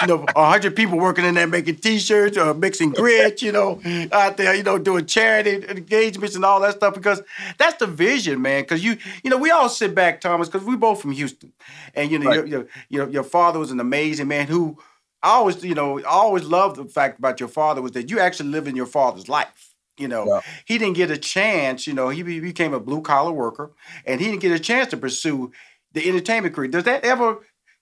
you 0.00 0.06
know, 0.06 0.24
hundred 0.34 0.74
people 0.74 0.98
working 0.98 1.26
in 1.26 1.34
there 1.34 1.46
making 1.46 1.76
T-shirts 1.76 2.38
or 2.38 2.54
mixing 2.54 2.90
grits. 2.90 3.42
You 3.42 3.52
know, 3.52 3.80
out 4.10 4.38
there, 4.38 4.54
you 4.54 4.62
know, 4.62 4.78
doing 4.78 5.04
charity 5.04 5.68
engagements 5.68 6.34
and 6.34 6.44
all 6.44 6.60
that 6.60 6.76
stuff 6.76 6.94
because 6.94 7.22
that's 7.58 7.76
the 7.76 7.86
vision, 7.86 8.40
man. 8.40 8.62
Because 8.62 8.82
you 8.82 8.96
you 9.22 9.28
know, 9.28 9.38
we 9.38 9.50
all 9.50 9.68
sit 9.68 9.94
back, 9.94 10.22
Thomas, 10.22 10.48
because 10.48 10.66
we 10.66 10.76
both 10.76 11.02
from 11.02 11.12
Houston, 11.12 11.52
and 11.94 12.10
you 12.10 12.18
know, 12.18 12.30
right. 12.30 12.36
your, 12.36 12.46
your, 12.46 12.68
your 12.88 13.10
your 13.10 13.24
father 13.24 13.58
was 13.58 13.70
an 13.70 13.80
amazing 13.80 14.28
man 14.28 14.46
who 14.46 14.78
I 15.22 15.30
always, 15.30 15.64
you 15.64 15.74
know, 15.74 16.00
I 16.00 16.04
always 16.04 16.44
loved 16.44 16.76
the 16.76 16.84
fact 16.84 17.18
about 17.18 17.38
your 17.38 17.48
father 17.48 17.80
was 17.80 17.92
that 17.92 18.10
you 18.10 18.18
actually 18.18 18.50
lived 18.50 18.68
in 18.68 18.76
your 18.76 18.86
father's 18.86 19.28
life. 19.28 19.74
You 19.98 20.08
know, 20.08 20.26
yeah. 20.26 20.40
he 20.64 20.78
didn't 20.78 20.96
get 20.96 21.10
a 21.10 21.18
chance. 21.18 21.86
You 21.86 21.92
know, 21.92 22.08
he 22.08 22.22
became 22.22 22.72
a 22.74 22.80
blue 22.80 23.02
collar 23.02 23.30
worker, 23.30 23.72
and 24.06 24.20
he 24.20 24.28
didn't 24.28 24.40
get 24.40 24.52
a 24.52 24.58
chance 24.58 24.88
to 24.88 24.96
pursue 24.96 25.52
the 25.92 26.08
entertainment 26.08 26.54
career. 26.54 26.68
Does 26.68 26.84
that 26.84 27.04
ever 27.04 27.40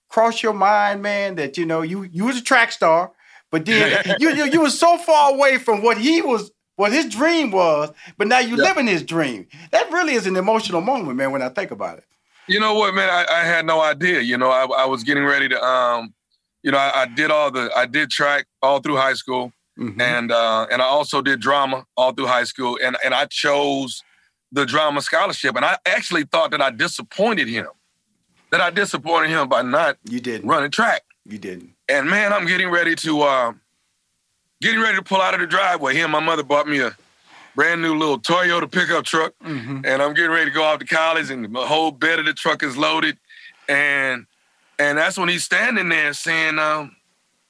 cross 0.09 0.43
your 0.43 0.53
mind, 0.53 1.01
man? 1.01 1.35
That 1.35 1.57
you 1.57 1.65
know, 1.65 1.81
you 1.81 2.03
you 2.03 2.25
was 2.25 2.37
a 2.37 2.43
track 2.43 2.73
star, 2.73 3.11
but 3.49 3.65
then 3.65 4.03
you, 4.19 4.29
you 4.31 4.45
you 4.45 4.61
were 4.61 4.69
so 4.69 4.97
far 4.97 5.33
away 5.33 5.57
from 5.57 5.81
what 5.81 5.97
he 5.97 6.21
was, 6.21 6.51
what 6.75 6.91
his 6.91 7.07
dream 7.07 7.49
was, 7.49 7.91
but 8.17 8.27
now 8.27 8.39
you 8.39 8.57
yeah. 8.57 8.63
living 8.63 8.87
his 8.87 9.03
dream. 9.03 9.47
That 9.71 9.89
really 9.91 10.13
is 10.13 10.27
an 10.27 10.35
emotional 10.35 10.81
moment, 10.81 11.17
man. 11.17 11.31
When 11.31 11.41
I 11.41 11.49
think 11.49 11.71
about 11.71 11.97
it. 11.97 12.05
You 12.47 12.59
know 12.59 12.75
what, 12.75 12.93
man? 12.93 13.09
I, 13.09 13.25
I 13.31 13.43
had 13.45 13.65
no 13.65 13.79
idea. 13.79 14.19
You 14.19 14.37
know, 14.37 14.51
I, 14.51 14.65
I 14.65 14.85
was 14.85 15.03
getting 15.03 15.23
ready 15.23 15.47
to 15.47 15.63
um 15.63 16.13
you 16.63 16.71
know, 16.71 16.77
I, 16.77 17.01
I, 17.01 17.05
did 17.05 17.31
all 17.31 17.51
the 17.51 17.71
I 17.75 17.85
did 17.85 18.09
track 18.09 18.45
all 18.61 18.79
through 18.79 18.97
high 18.97 19.13
school, 19.13 19.51
mm-hmm. 19.77 19.99
and 19.99 20.31
uh, 20.31 20.67
and 20.71 20.81
I 20.81 20.85
also 20.85 21.21
did 21.21 21.39
drama 21.39 21.85
all 21.97 22.11
through 22.11 22.27
high 22.27 22.43
school, 22.43 22.77
and 22.83 22.97
and 23.03 23.13
I 23.13 23.25
chose 23.25 24.03
the 24.51 24.65
drama 24.65 25.01
scholarship, 25.01 25.55
and 25.55 25.65
I 25.65 25.77
actually 25.85 26.23
thought 26.23 26.51
that 26.51 26.61
I 26.61 26.71
disappointed 26.71 27.47
him, 27.47 27.67
that 28.51 28.61
I 28.61 28.69
disappointed 28.69 29.29
him 29.29 29.47
by 29.49 29.61
not 29.61 29.97
you 30.09 30.19
did 30.19 30.45
running 30.45 30.71
track. 30.71 31.03
You 31.25 31.37
didn't. 31.37 31.73
And 31.87 32.09
man, 32.09 32.33
I'm 32.33 32.45
getting 32.45 32.69
ready 32.69 32.95
to 32.95 33.21
uh, 33.21 33.53
getting 34.61 34.81
ready 34.81 34.97
to 34.97 35.03
pull 35.03 35.21
out 35.21 35.33
of 35.33 35.39
the 35.39 35.47
driveway. 35.47 35.95
He 35.95 36.01
and 36.01 36.11
my 36.11 36.19
mother 36.19 36.43
bought 36.43 36.67
me 36.67 36.79
a 36.79 36.95
brand 37.55 37.81
new 37.81 37.97
little 37.97 38.19
Toyota 38.19 38.71
pickup 38.71 39.05
truck, 39.05 39.33
mm-hmm. 39.43 39.81
and 39.83 40.01
I'm 40.01 40.13
getting 40.13 40.31
ready 40.31 40.45
to 40.45 40.53
go 40.53 40.63
off 40.63 40.79
to 40.79 40.85
college, 40.85 41.29
and 41.29 41.53
the 41.53 41.65
whole 41.65 41.91
bed 41.91 42.19
of 42.19 42.25
the 42.25 42.33
truck 42.33 42.63
is 42.63 42.77
loaded, 42.77 43.17
and 43.67 44.25
and 44.81 44.97
that's 44.97 45.17
when 45.17 45.29
he's 45.29 45.43
standing 45.43 45.89
there 45.89 46.11
saying, 46.11 46.57
um, 46.57 46.95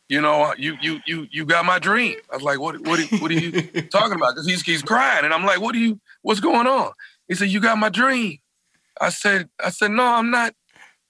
you 0.09 0.19
know, 0.19 0.53
you 0.57 0.77
you 0.81 0.99
you 1.07 1.27
you 1.31 1.45
got 1.45 1.63
my 1.63 1.79
dream. 1.79 2.17
I 2.29 2.35
was 2.35 2.43
like, 2.43 2.59
what 2.59 2.81
what 2.81 2.99
what 3.21 3.31
are 3.31 3.33
you 3.33 3.51
talking 3.89 4.15
about? 4.15 4.35
Because 4.35 4.45
he's 4.45 4.61
he's 4.61 4.81
crying, 4.81 5.23
and 5.23 5.33
I'm 5.33 5.45
like, 5.45 5.61
what 5.61 5.73
are 5.73 5.79
you? 5.79 5.99
What's 6.23 6.41
going 6.41 6.67
on? 6.67 6.91
He 7.29 7.35
said, 7.35 7.47
you 7.47 7.61
got 7.61 7.77
my 7.77 7.87
dream. 7.87 8.39
I 8.99 9.09
said, 9.09 9.49
I 9.63 9.69
said, 9.69 9.91
no, 9.91 10.03
I'm 10.03 10.29
not. 10.29 10.53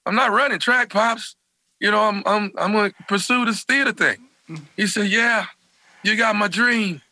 I'm 0.06 0.14
not 0.14 0.30
running 0.30 0.60
track, 0.60 0.90
pops. 0.90 1.34
You 1.80 1.90
know, 1.90 2.02
I'm 2.02 2.22
I'm 2.24 2.52
I'm 2.56 2.72
gonna 2.72 2.92
pursue 3.08 3.44
this 3.44 3.64
theater 3.64 3.92
thing. 3.92 4.18
He 4.76 4.86
said, 4.86 5.08
yeah, 5.08 5.46
you 6.04 6.16
got 6.16 6.36
my 6.36 6.46
dream. 6.46 7.02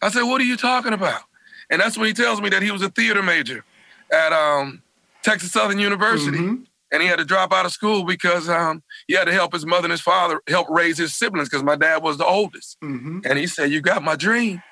I 0.00 0.08
said, 0.08 0.22
what 0.22 0.40
are 0.40 0.44
you 0.44 0.56
talking 0.56 0.94
about? 0.94 1.20
And 1.68 1.80
that's 1.80 1.98
when 1.98 2.06
he 2.06 2.14
tells 2.14 2.40
me 2.40 2.48
that 2.48 2.62
he 2.62 2.70
was 2.70 2.80
a 2.80 2.88
theater 2.88 3.22
major 3.22 3.64
at 4.10 4.32
um, 4.32 4.82
Texas 5.22 5.52
Southern 5.52 5.78
University. 5.78 6.38
Mm-hmm 6.38 6.62
and 6.92 7.02
he 7.02 7.08
had 7.08 7.18
to 7.18 7.24
drop 7.24 7.52
out 7.52 7.66
of 7.66 7.72
school 7.72 8.04
because 8.04 8.48
um, 8.48 8.82
he 9.06 9.14
had 9.14 9.24
to 9.24 9.32
help 9.32 9.52
his 9.52 9.66
mother 9.66 9.84
and 9.84 9.92
his 9.92 10.00
father 10.00 10.40
help 10.48 10.68
raise 10.70 10.98
his 10.98 11.14
siblings 11.14 11.48
because 11.48 11.62
my 11.62 11.76
dad 11.76 12.02
was 12.02 12.18
the 12.18 12.26
oldest. 12.26 12.76
Mm-hmm. 12.82 13.20
And 13.24 13.38
he 13.38 13.46
said, 13.46 13.70
"You 13.70 13.80
got 13.80 14.02
my 14.02 14.16
dream, 14.16 14.62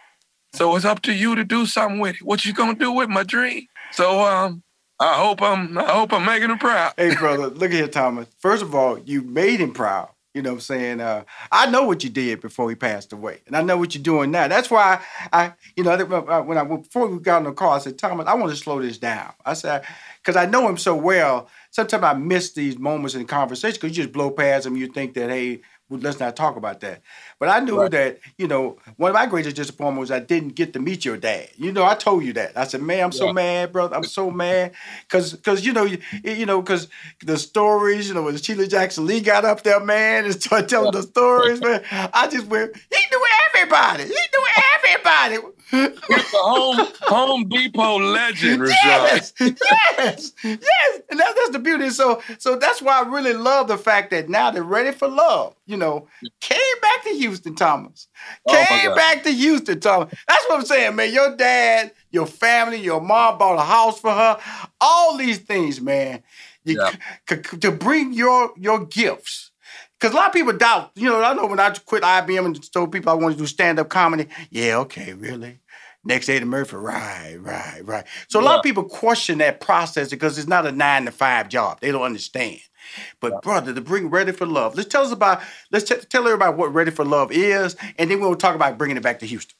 so 0.54 0.74
it's 0.76 0.84
up 0.84 1.02
to 1.02 1.12
you 1.12 1.34
to 1.34 1.44
do 1.44 1.66
something 1.66 2.00
with 2.00 2.16
it. 2.16 2.22
What 2.22 2.44
you 2.44 2.52
gonna 2.52 2.74
do 2.74 2.92
with 2.92 3.08
my 3.08 3.22
dream?" 3.22 3.66
So 3.92 4.24
um, 4.24 4.62
I 5.00 5.14
hope 5.14 5.40
I'm 5.42 5.78
I 5.78 5.92
hope 5.92 6.12
I'm 6.12 6.24
making 6.24 6.50
him 6.50 6.58
proud. 6.58 6.94
hey, 6.96 7.14
brother, 7.14 7.48
look 7.48 7.70
at 7.70 7.76
here, 7.76 7.88
Thomas. 7.88 8.28
First 8.40 8.62
of 8.62 8.74
all, 8.74 8.98
you 8.98 9.22
made 9.22 9.60
him 9.60 9.72
proud. 9.72 10.10
You 10.38 10.42
know 10.42 10.50
what 10.50 10.56
I'm 10.58 10.60
saying? 10.60 11.00
Uh, 11.00 11.24
I 11.50 11.68
know 11.68 11.82
what 11.82 12.04
you 12.04 12.10
did 12.10 12.40
before 12.40 12.70
he 12.70 12.76
passed 12.76 13.12
away, 13.12 13.40
and 13.48 13.56
I 13.56 13.62
know 13.62 13.76
what 13.76 13.96
you're 13.96 14.04
doing 14.04 14.30
now. 14.30 14.46
That's 14.46 14.70
why 14.70 15.02
I, 15.32 15.54
you 15.76 15.82
know, 15.82 15.94
uh, 15.94 16.42
when 16.42 16.56
I 16.56 16.62
before 16.62 17.08
we 17.08 17.18
got 17.18 17.38
in 17.38 17.44
the 17.44 17.52
car, 17.52 17.74
I 17.74 17.78
said, 17.80 17.98
Thomas, 17.98 18.28
I 18.28 18.34
want 18.34 18.50
to 18.50 18.56
slow 18.56 18.80
this 18.80 18.98
down. 18.98 19.32
I 19.44 19.54
said, 19.54 19.84
because 20.22 20.36
I 20.36 20.46
know 20.46 20.68
him 20.68 20.76
so 20.76 20.94
well 20.94 21.48
sometimes 21.70 22.04
I 22.04 22.14
miss 22.14 22.52
these 22.52 22.78
moments 22.78 23.14
in 23.14 23.26
conversation 23.26 23.78
because 23.80 23.96
you 23.96 24.04
just 24.04 24.12
blow 24.12 24.30
past 24.30 24.64
them. 24.64 24.76
You 24.76 24.88
think 24.88 25.14
that, 25.14 25.30
hey, 25.30 25.60
let's 25.90 26.20
not 26.20 26.36
talk 26.36 26.56
about 26.56 26.80
that. 26.80 27.00
But 27.38 27.48
I 27.48 27.60
knew 27.60 27.80
right. 27.80 27.90
that, 27.90 28.18
you 28.36 28.46
know, 28.46 28.78
one 28.96 29.10
of 29.10 29.14
my 29.14 29.26
greatest 29.26 29.56
disappointments 29.56 30.10
was 30.10 30.10
I 30.10 30.20
didn't 30.20 30.50
get 30.50 30.72
to 30.74 30.80
meet 30.80 31.04
your 31.04 31.16
dad. 31.16 31.48
You 31.56 31.72
know, 31.72 31.84
I 31.84 31.94
told 31.94 32.24
you 32.24 32.32
that. 32.34 32.56
I 32.56 32.64
said, 32.64 32.82
man, 32.82 33.04
I'm 33.04 33.12
yeah. 33.12 33.18
so 33.18 33.32
mad, 33.32 33.72
brother. 33.72 33.96
I'm 33.96 34.04
so 34.04 34.30
mad. 34.30 34.72
Because, 35.02 35.34
cause, 35.42 35.64
you 35.64 35.72
know, 35.72 35.84
you, 35.84 35.98
you 36.22 36.46
know, 36.46 36.60
because 36.60 36.88
the 37.24 37.38
stories, 37.38 38.08
you 38.08 38.14
know, 38.14 38.22
when 38.22 38.36
Sheila 38.36 38.66
Jackson 38.66 39.06
Lee 39.06 39.20
got 39.20 39.44
up 39.44 39.62
there, 39.62 39.80
man, 39.80 40.24
and 40.24 40.34
started 40.34 40.68
telling 40.68 40.92
the 40.92 41.02
stories, 41.02 41.60
man, 41.60 41.82
I 41.90 42.28
just 42.28 42.46
went, 42.46 42.76
he 42.76 43.00
knew 43.10 43.24
everybody. 43.48 44.04
He 44.04 44.08
knew 44.08 44.46
everybody. 44.56 44.74
It's 46.08 46.28
the 46.30 46.38
home 46.38 46.86
Home 47.08 47.48
Depot 47.48 47.98
legend, 47.98 48.60
Rashad. 48.60 48.78
Yes, 48.84 49.32
yes, 49.40 50.32
yes. 50.42 51.00
And 51.10 51.18
that, 51.20 51.34
that's 51.36 51.50
the 51.50 51.58
beauty. 51.58 51.90
So, 51.90 52.22
so 52.38 52.56
that's 52.56 52.82
why 52.82 53.00
I 53.00 53.08
really 53.08 53.34
love 53.34 53.68
the 53.68 53.78
fact 53.78 54.10
that 54.10 54.28
now 54.28 54.50
they're 54.50 54.62
ready 54.62 54.92
for 54.92 55.08
love. 55.08 55.54
You 55.66 55.76
know, 55.76 56.08
came 56.40 56.58
back 56.82 57.04
to 57.04 57.10
Houston, 57.10 57.54
Thomas. 57.54 58.08
Oh, 58.46 58.52
came 58.52 58.90
oh 58.90 58.94
back 58.94 59.22
to 59.24 59.30
Houston, 59.30 59.80
Thomas. 59.80 60.14
That's 60.28 60.44
what 60.48 60.60
I'm 60.60 60.66
saying, 60.66 60.96
man. 60.96 61.12
Your 61.12 61.36
dad, 61.36 61.92
your 62.10 62.26
family, 62.26 62.78
your 62.80 63.00
mom 63.00 63.38
bought 63.38 63.58
a 63.58 63.64
house 63.64 64.00
for 64.00 64.12
her. 64.12 64.38
All 64.80 65.16
these 65.16 65.38
things, 65.38 65.80
man. 65.80 66.22
You, 66.64 66.76
yeah. 66.78 66.92
c- 67.28 67.42
c- 67.50 67.56
to 67.58 67.72
bring 67.72 68.12
your 68.12 68.52
your 68.56 68.84
gifts 68.84 69.47
because 69.98 70.14
a 70.14 70.16
lot 70.16 70.28
of 70.28 70.32
people 70.32 70.52
doubt, 70.52 70.92
you 70.94 71.08
know, 71.08 71.22
I 71.22 71.34
know 71.34 71.46
when 71.46 71.58
I 71.58 71.70
quit 71.70 72.02
IBM 72.02 72.46
and 72.46 72.72
told 72.72 72.92
people 72.92 73.10
I 73.10 73.14
wanted 73.14 73.34
to 73.34 73.42
do 73.42 73.46
stand 73.46 73.78
up 73.78 73.88
comedy, 73.88 74.28
yeah, 74.50 74.76
okay, 74.78 75.12
really? 75.12 75.58
Next 76.04 76.26
day 76.26 76.38
to 76.38 76.46
Murphy, 76.46 76.76
right, 76.76 77.36
right, 77.40 77.82
right. 77.84 78.04
So 78.28 78.38
a 78.38 78.42
yeah. 78.42 78.48
lot 78.48 78.58
of 78.58 78.62
people 78.62 78.84
question 78.84 79.38
that 79.38 79.60
process 79.60 80.08
because 80.08 80.38
it's 80.38 80.46
not 80.48 80.66
a 80.66 80.72
nine 80.72 81.04
to 81.06 81.10
five 81.10 81.48
job. 81.48 81.80
They 81.80 81.90
don't 81.90 82.02
understand. 82.02 82.60
But 83.20 83.32
yeah. 83.32 83.38
brother, 83.42 83.74
to 83.74 83.80
bring 83.80 84.08
Ready 84.08 84.32
for 84.32 84.46
Love, 84.46 84.76
let's 84.76 84.88
tell 84.88 85.02
us 85.02 85.12
about, 85.12 85.42
let's 85.72 85.88
t- 85.88 85.96
tell 86.08 86.24
everybody 86.26 86.56
what 86.56 86.72
Ready 86.72 86.92
for 86.92 87.04
Love 87.04 87.32
is, 87.32 87.76
and 87.98 88.10
then 88.10 88.20
we'll 88.20 88.36
talk 88.36 88.54
about 88.54 88.78
bringing 88.78 88.96
it 88.96 89.02
back 89.02 89.18
to 89.18 89.26
Houston. 89.26 89.56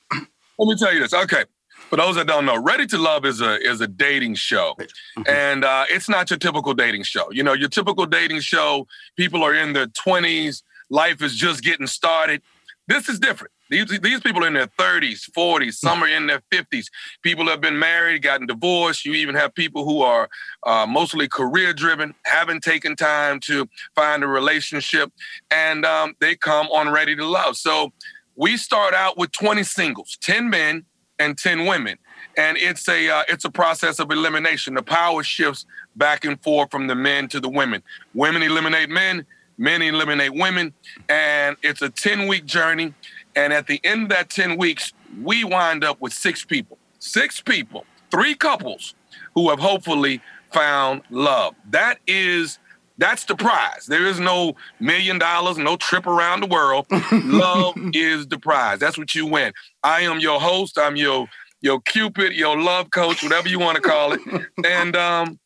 Let 0.59 0.68
me 0.68 0.77
tell 0.77 0.94
you 0.94 1.01
this. 1.01 1.12
Okay. 1.12 1.44
For 1.91 1.97
those 1.97 2.17
that 2.17 2.27
don't 2.27 2.45
know, 2.45 2.61
Ready 2.61 2.87
to 2.87 2.99
Love 2.99 3.25
is 3.25 3.41
a 3.41 3.59
is 3.61 3.81
a 3.81 3.87
dating 3.87 4.35
show, 4.35 4.75
mm-hmm. 4.79 5.23
and 5.27 5.64
uh, 5.64 5.85
it's 5.88 6.09
not 6.09 6.29
your 6.31 6.38
typical 6.38 6.75
dating 6.75 7.05
show. 7.05 7.31
You 7.31 7.43
know, 7.43 7.55
your 7.55 7.71
typical 7.71 8.05
dating 8.05 8.41
show, 8.41 8.87
people 9.17 9.43
are 9.43 9.55
in 9.55 9.73
their 9.73 9.87
twenties, 9.87 10.62
life 10.91 11.23
is 11.23 11.35
just 11.35 11.62
getting 11.62 11.87
started. 11.87 12.43
This 12.88 13.09
is 13.09 13.19
different. 13.19 13.53
These, 13.71 14.01
these 14.01 14.21
people 14.21 14.45
are 14.45 14.47
in 14.47 14.55
their 14.55 14.67
30s, 14.67 15.29
40s, 15.31 15.75
some 15.75 16.03
are 16.03 16.09
in 16.09 16.27
their 16.27 16.41
50s. 16.51 16.87
People 17.23 17.47
have 17.47 17.61
been 17.61 17.79
married, 17.79 18.23
gotten 18.23 18.47
divorced. 18.47 19.05
You 19.05 19.12
even 19.12 19.35
have 19.35 19.55
people 19.55 19.85
who 19.85 20.01
are 20.01 20.29
uh, 20.64 20.87
mostly 20.88 21.29
career 21.29 21.75
driven, 21.75 22.14
haven't 22.25 22.62
taken 22.62 22.97
time 22.97 23.41
to 23.41 23.69
find 23.95 24.25
a 24.25 24.27
relationship, 24.27 25.12
and 25.51 25.85
um, 25.85 26.14
they 26.21 26.35
come 26.35 26.69
on 26.69 26.91
ready 26.91 27.14
to 27.17 27.27
love. 27.27 27.57
So 27.57 27.93
we 28.37 28.57
start 28.57 28.95
out 28.95 29.19
with 29.19 29.33
20 29.33 29.62
singles, 29.64 30.17
10 30.23 30.49
men, 30.49 30.87
and 31.18 31.37
10 31.37 31.66
women. 31.66 31.98
And 32.37 32.57
it's 32.57 32.88
a 32.88 33.09
uh, 33.09 33.22
it's 33.28 33.44
a 33.44 33.50
process 33.50 33.98
of 33.98 34.11
elimination. 34.11 34.74
The 34.74 34.83
power 34.83 35.22
shifts 35.22 35.66
back 35.96 36.24
and 36.24 36.40
forth 36.42 36.70
from 36.70 36.87
the 36.87 36.94
men 36.94 37.28
to 37.28 37.40
the 37.40 37.48
women. 37.48 37.83
Women 38.14 38.42
eliminate 38.42 38.90
men, 38.90 39.26
men 39.57 39.83
eliminate 39.83 40.33
women, 40.33 40.72
and 41.09 41.57
it's 41.62 41.83
a 41.83 41.90
10 41.90 42.28
week 42.28 42.44
journey. 42.44 42.94
And 43.35 43.52
at 43.52 43.66
the 43.66 43.81
end 43.85 44.04
of 44.04 44.09
that 44.11 44.31
10 44.31 44.57
weeks, 44.57 44.92
we 45.22 45.44
wind 45.44 45.85
up 45.85 46.00
with 46.00 46.12
six 46.12 46.44
people, 46.44 46.78
six 46.98 47.40
people, 47.40 47.85
three 48.11 48.35
couples 48.35 48.94
who 49.35 49.50
have 49.50 49.59
hopefully 49.59 50.20
found 50.52 51.02
love. 51.11 51.54
That 51.70 51.98
is 52.07 52.59
that's 52.99 53.25
the 53.25 53.37
prize. 53.37 53.87
There 53.87 54.07
is 54.07 54.21
no 54.21 54.55
million 54.81 55.19
dollars, 55.19 55.57
no 55.57 55.77
trip 55.77 56.07
around 56.07 56.41
the 56.41 56.47
world. 56.47 56.87
Love 57.13 57.75
is 57.95 58.27
the 58.27 58.39
prize. 58.39 58.81
That's 58.81 58.99
what 58.99 59.15
you 59.15 59.27
win. 59.27 59.53
I 59.83 60.03
am 60.03 60.19
your 60.19 60.41
host. 60.41 60.79
I'm 60.79 60.97
your 60.97 61.29
your 61.61 61.81
cupid, 61.81 62.35
your 62.35 62.61
love 62.61 62.91
coach, 62.91 63.23
whatever 63.23 63.49
you 63.49 63.59
want 63.59 63.77
to 63.77 63.83
call 63.83 64.13
it. 64.13 64.21
And 64.65 64.95
um, 64.95 65.39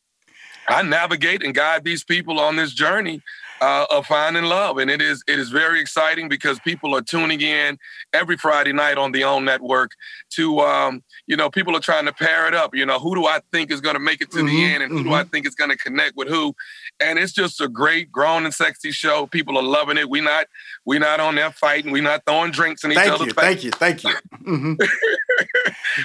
I 0.67 0.83
navigate 0.83 1.43
and 1.43 1.53
guide 1.53 1.83
these 1.83 2.03
people 2.03 2.39
on 2.39 2.55
this 2.55 2.73
journey 2.73 3.21
uh, 3.61 3.85
of 3.89 4.05
finding 4.05 4.43
love, 4.43 4.77
and 4.77 4.91
it 4.91 5.01
is 5.01 5.23
it 5.27 5.39
is 5.39 5.49
very 5.49 5.79
exciting 5.79 6.27
because 6.27 6.59
people 6.59 6.93
are 6.95 7.01
tuning 7.01 7.39
in 7.39 7.77
every 8.11 8.35
Friday 8.35 8.73
night 8.73 8.97
on 8.97 9.13
the 9.13 9.23
OWN 9.23 9.45
Network 9.45 9.91
to 10.31 10.59
um, 10.59 11.01
you 11.27 11.37
know 11.37 11.49
people 11.49 11.75
are 11.75 11.79
trying 11.79 12.05
to 12.05 12.13
pair 12.13 12.45
it 12.47 12.53
up. 12.53 12.75
You 12.75 12.85
know, 12.85 12.99
who 12.99 13.15
do 13.15 13.25
I 13.25 13.39
think 13.53 13.71
is 13.71 13.79
going 13.79 13.95
to 13.95 14.01
make 14.01 14.21
it 14.21 14.31
to 14.31 14.39
mm-hmm, 14.39 14.47
the 14.47 14.65
end, 14.65 14.83
and 14.83 14.91
who 14.91 14.99
mm-hmm. 14.99 15.09
do 15.09 15.15
I 15.15 15.23
think 15.23 15.47
is 15.47 15.55
going 15.55 15.71
to 15.71 15.77
connect 15.77 16.17
with 16.17 16.27
who? 16.27 16.53
And 16.99 17.19
it's 17.19 17.33
just 17.33 17.59
a 17.59 17.67
great, 17.67 18.11
grown 18.11 18.45
and 18.45 18.53
sexy 18.53 18.91
show. 18.91 19.27
People 19.27 19.57
are 19.57 19.63
loving 19.63 19.97
it. 19.97 20.09
We 20.09 20.21
not 20.21 20.47
we 20.85 20.99
not 20.99 21.19
on 21.19 21.35
there 21.35 21.51
fighting. 21.51 21.91
We 21.91 22.01
not 22.01 22.25
throwing 22.25 22.51
drinks 22.51 22.83
in 22.83 22.91
each 22.91 22.97
thank 22.97 23.11
other's 23.11 23.27
you, 23.27 23.33
Thank 23.33 23.63
you, 23.63 23.71
thank 23.71 24.03
you, 24.03 24.13
mm-hmm. 24.45 24.73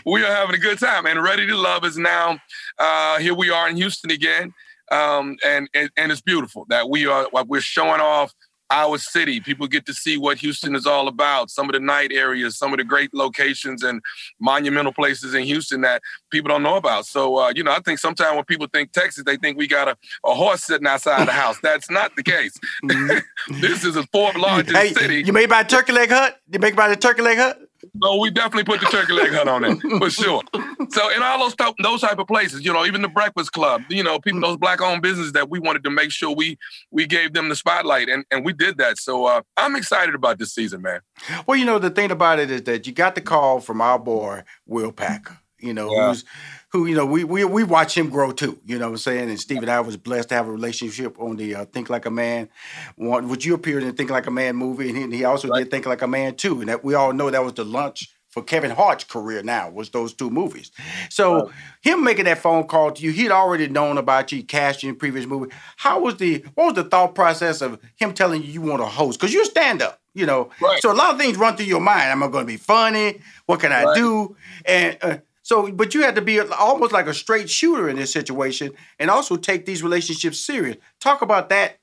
we 0.06 0.24
are 0.24 0.34
having 0.34 0.54
a 0.54 0.58
good 0.58 0.78
time, 0.78 1.06
and 1.06 1.22
Ready 1.22 1.46
to 1.46 1.56
Love 1.56 1.84
is 1.84 1.96
now 1.98 2.38
uh, 2.78 3.18
here. 3.18 3.34
We 3.34 3.50
are 3.50 3.68
in 3.68 3.76
Houston 3.76 4.10
again 4.10 4.52
um, 4.90 5.36
and, 5.44 5.68
and 5.74 5.90
and 5.96 6.12
it's 6.12 6.20
beautiful 6.20 6.66
that 6.68 6.88
we 6.88 7.06
are 7.06 7.28
we're 7.46 7.60
showing 7.60 8.00
off 8.00 8.32
our 8.70 8.98
city. 8.98 9.40
People 9.40 9.66
get 9.66 9.86
to 9.86 9.94
see 9.94 10.16
what 10.16 10.38
Houston 10.38 10.74
is 10.74 10.86
all 10.86 11.08
about. 11.08 11.50
Some 11.50 11.68
of 11.68 11.72
the 11.72 11.80
night 11.80 12.12
areas, 12.12 12.58
some 12.58 12.72
of 12.72 12.78
the 12.78 12.84
great 12.84 13.14
locations 13.14 13.82
and 13.82 14.02
monumental 14.40 14.92
places 14.92 15.34
in 15.34 15.44
Houston 15.44 15.80
that 15.82 16.02
people 16.30 16.48
don't 16.48 16.62
know 16.62 16.76
about. 16.76 17.06
So, 17.06 17.38
uh, 17.38 17.52
you 17.54 17.62
know, 17.62 17.72
I 17.72 17.80
think 17.80 17.98
sometimes 17.98 18.34
when 18.34 18.44
people 18.44 18.66
think 18.72 18.92
Texas, 18.92 19.24
they 19.24 19.36
think 19.36 19.56
we 19.56 19.66
got 19.66 19.88
a, 19.88 19.96
a 20.24 20.34
horse 20.34 20.64
sitting 20.64 20.86
outside 20.86 21.26
the 21.26 21.32
house. 21.32 21.58
That's 21.62 21.90
not 21.90 22.14
the 22.16 22.22
case. 22.22 22.58
Mm-hmm. 22.84 23.60
this 23.60 23.84
is 23.84 23.96
a 23.96 24.04
fourth 24.08 24.36
largest 24.36 24.76
hey, 24.76 24.92
city. 24.92 25.22
You 25.22 25.32
made 25.32 25.48
by 25.48 25.62
a 25.62 25.64
turkey 25.64 25.92
leg 25.92 26.10
hut? 26.10 26.38
You 26.50 26.58
make 26.58 26.76
by 26.76 26.88
the 26.88 26.96
turkey 26.96 27.22
leg 27.22 27.38
hut? 27.38 27.67
No, 28.00 28.16
we 28.16 28.30
definitely 28.30 28.64
put 28.64 28.80
the 28.80 28.86
turkey 28.86 29.12
leg 29.12 29.32
hut 29.32 29.48
on 29.48 29.64
it 29.64 29.80
for 29.98 30.10
sure. 30.10 30.42
So 30.90 31.10
in 31.10 31.22
all 31.22 31.38
those 31.40 31.54
type, 31.54 31.74
those 31.82 32.00
type 32.00 32.18
of 32.18 32.26
places, 32.26 32.64
you 32.64 32.72
know, 32.72 32.84
even 32.84 33.02
the 33.02 33.08
Breakfast 33.08 33.52
Club, 33.52 33.82
you 33.88 34.02
know, 34.02 34.18
people 34.18 34.40
those 34.40 34.56
black 34.56 34.80
owned 34.80 35.02
businesses 35.02 35.32
that 35.32 35.50
we 35.50 35.58
wanted 35.58 35.84
to 35.84 35.90
make 35.90 36.10
sure 36.10 36.34
we 36.34 36.58
we 36.90 37.06
gave 37.06 37.32
them 37.32 37.48
the 37.48 37.56
spotlight, 37.56 38.08
and 38.08 38.24
and 38.30 38.44
we 38.44 38.52
did 38.52 38.78
that. 38.78 38.98
So 38.98 39.26
uh, 39.26 39.42
I'm 39.56 39.76
excited 39.76 40.14
about 40.14 40.38
this 40.38 40.54
season, 40.54 40.82
man. 40.82 41.00
Well, 41.46 41.56
you 41.56 41.64
know, 41.64 41.78
the 41.78 41.90
thing 41.90 42.10
about 42.10 42.38
it 42.38 42.50
is 42.50 42.62
that 42.64 42.86
you 42.86 42.92
got 42.92 43.14
the 43.14 43.20
call 43.20 43.60
from 43.60 43.80
our 43.80 43.98
boy 43.98 44.42
Will 44.66 44.92
Packer. 44.92 45.38
You 45.58 45.74
know, 45.74 45.92
yeah. 45.92 46.08
who's 46.08 46.24
who 46.70 46.86
you 46.86 46.94
know 46.94 47.06
we 47.06 47.24
we 47.24 47.44
we 47.44 47.64
watch 47.64 47.96
him 47.96 48.10
grow 48.10 48.30
too. 48.30 48.58
You 48.64 48.78
know 48.78 48.86
what 48.86 48.92
I'm 48.92 48.98
saying? 48.98 49.30
And 49.30 49.40
Stephen 49.40 49.68
I 49.68 49.80
was 49.80 49.96
blessed 49.96 50.28
to 50.30 50.34
have 50.34 50.48
a 50.48 50.52
relationship 50.52 51.18
on 51.18 51.36
the 51.36 51.54
uh, 51.54 51.64
Think 51.66 51.90
Like 51.90 52.06
a 52.06 52.10
Man. 52.10 52.48
One, 52.96 53.28
would 53.28 53.44
you 53.44 53.54
appeared 53.54 53.82
in 53.82 53.94
Think 53.94 54.10
Like 54.10 54.26
a 54.26 54.30
Man 54.30 54.56
movie, 54.56 54.88
and 54.88 55.12
he, 55.12 55.18
he 55.18 55.24
also 55.24 55.48
right. 55.48 55.60
did 55.60 55.70
Think 55.70 55.86
Like 55.86 56.02
a 56.02 56.06
Man 56.06 56.34
too. 56.34 56.60
And 56.60 56.68
that 56.68 56.84
we 56.84 56.94
all 56.94 57.12
know 57.12 57.30
that 57.30 57.44
was 57.44 57.54
the 57.54 57.64
lunch 57.64 58.10
for 58.38 58.42
Kevin 58.42 58.70
Hart's 58.70 59.04
career 59.04 59.42
now 59.42 59.70
was 59.70 59.90
those 59.90 60.12
two 60.12 60.30
movies. 60.30 60.70
So 61.08 61.46
right. 61.46 61.54
him 61.80 62.04
making 62.04 62.26
that 62.26 62.38
phone 62.38 62.64
call 62.64 62.92
to 62.92 63.02
you, 63.02 63.10
he'd 63.10 63.30
already 63.30 63.68
known 63.68 63.98
about 63.98 64.30
you, 64.32 64.44
cast 64.44 64.82
you 64.82 64.90
in 64.90 64.96
previous 64.96 65.26
movie. 65.26 65.52
How 65.76 66.00
was 66.00 66.16
the 66.16 66.44
what 66.54 66.66
was 66.66 66.74
the 66.74 66.84
thought 66.84 67.14
process 67.14 67.60
of 67.60 67.80
him 67.96 68.12
telling 68.12 68.42
you 68.42 68.52
you 68.52 68.60
want 68.60 68.80
to 68.80 68.86
host? 68.86 69.18
Because 69.18 69.32
you're 69.32 69.44
stand 69.44 69.80
up, 69.80 70.00
you 70.14 70.26
know. 70.26 70.50
Right. 70.60 70.80
So 70.82 70.92
a 70.92 70.94
lot 70.94 71.12
of 71.12 71.18
things 71.18 71.36
run 71.38 71.56
through 71.56 71.66
your 71.66 71.80
mind. 71.80 72.10
Am 72.10 72.22
I 72.22 72.28
going 72.28 72.44
to 72.44 72.52
be 72.52 72.58
funny? 72.58 73.20
What 73.46 73.60
can 73.60 73.72
I 73.72 73.84
right. 73.84 73.96
do? 73.96 74.36
And 74.66 74.98
uh, 75.00 75.18
so, 75.48 75.72
but 75.72 75.94
you 75.94 76.02
had 76.02 76.14
to 76.16 76.20
be 76.20 76.38
almost 76.38 76.92
like 76.92 77.06
a 77.06 77.14
straight 77.14 77.48
shooter 77.48 77.88
in 77.88 77.96
this 77.96 78.12
situation, 78.12 78.72
and 78.98 79.10
also 79.10 79.38
take 79.38 79.64
these 79.64 79.82
relationships 79.82 80.38
serious. 80.38 80.76
Talk 81.00 81.22
about 81.22 81.48
that. 81.48 81.78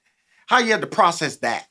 How 0.46 0.60
you 0.60 0.72
had 0.72 0.82
to 0.82 0.88
process 0.88 1.38
that. 1.38 1.68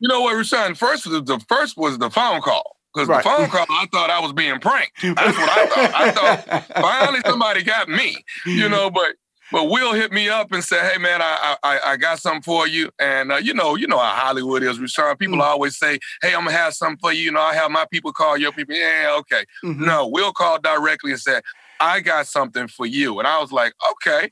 You 0.00 0.08
know 0.08 0.22
what, 0.22 0.34
Rushion? 0.34 0.74
First, 0.74 1.04
the 1.04 1.44
first 1.48 1.76
was 1.76 1.96
the 1.98 2.10
phone 2.10 2.40
call. 2.40 2.76
Because 2.92 3.06
right. 3.06 3.22
the 3.22 3.30
phone 3.30 3.48
call, 3.50 3.66
I 3.70 3.86
thought 3.92 4.10
I 4.10 4.18
was 4.18 4.32
being 4.32 4.58
pranked. 4.58 5.00
That's 5.00 5.38
what 5.38 5.48
I 5.48 5.66
thought. 5.66 5.94
I 5.94 6.10
thought 6.10 6.64
finally 6.74 7.20
somebody 7.24 7.62
got 7.62 7.88
me, 7.88 8.16
you 8.44 8.68
know. 8.68 8.90
But 8.90 9.14
but 9.50 9.64
Will 9.64 9.94
hit 9.94 10.12
me 10.12 10.28
up 10.28 10.52
and 10.52 10.62
said, 10.62 10.90
"Hey 10.90 10.98
man, 10.98 11.20
I 11.22 11.56
I, 11.62 11.80
I 11.86 11.96
got 11.96 12.20
something 12.20 12.42
for 12.42 12.66
you." 12.66 12.90
And 12.98 13.32
uh, 13.32 13.36
you 13.36 13.54
know, 13.54 13.76
you 13.76 13.86
know 13.86 13.98
how 13.98 14.14
Hollywood 14.14 14.62
is, 14.62 14.78
Rushion. 14.78 15.16
People 15.16 15.36
mm-hmm. 15.36 15.42
always 15.42 15.78
say, 15.78 15.98
"Hey, 16.22 16.34
I'm 16.34 16.44
gonna 16.44 16.52
have 16.52 16.74
something 16.74 16.98
for 16.98 17.12
you." 17.12 17.22
You 17.22 17.32
know, 17.32 17.40
I 17.40 17.54
have 17.54 17.70
my 17.70 17.86
people 17.90 18.12
call 18.12 18.36
your 18.36 18.52
people. 18.52 18.74
Yeah, 18.74 19.14
okay. 19.18 19.44
Mm-hmm. 19.64 19.84
No, 19.84 20.06
Will 20.06 20.32
called 20.32 20.62
directly 20.62 21.12
and 21.12 21.20
said, 21.20 21.42
"I 21.80 22.00
got 22.00 22.26
something 22.26 22.68
for 22.68 22.86
you," 22.86 23.18
and 23.18 23.26
I 23.26 23.40
was 23.40 23.52
like, 23.52 23.72
"Okay." 23.92 24.30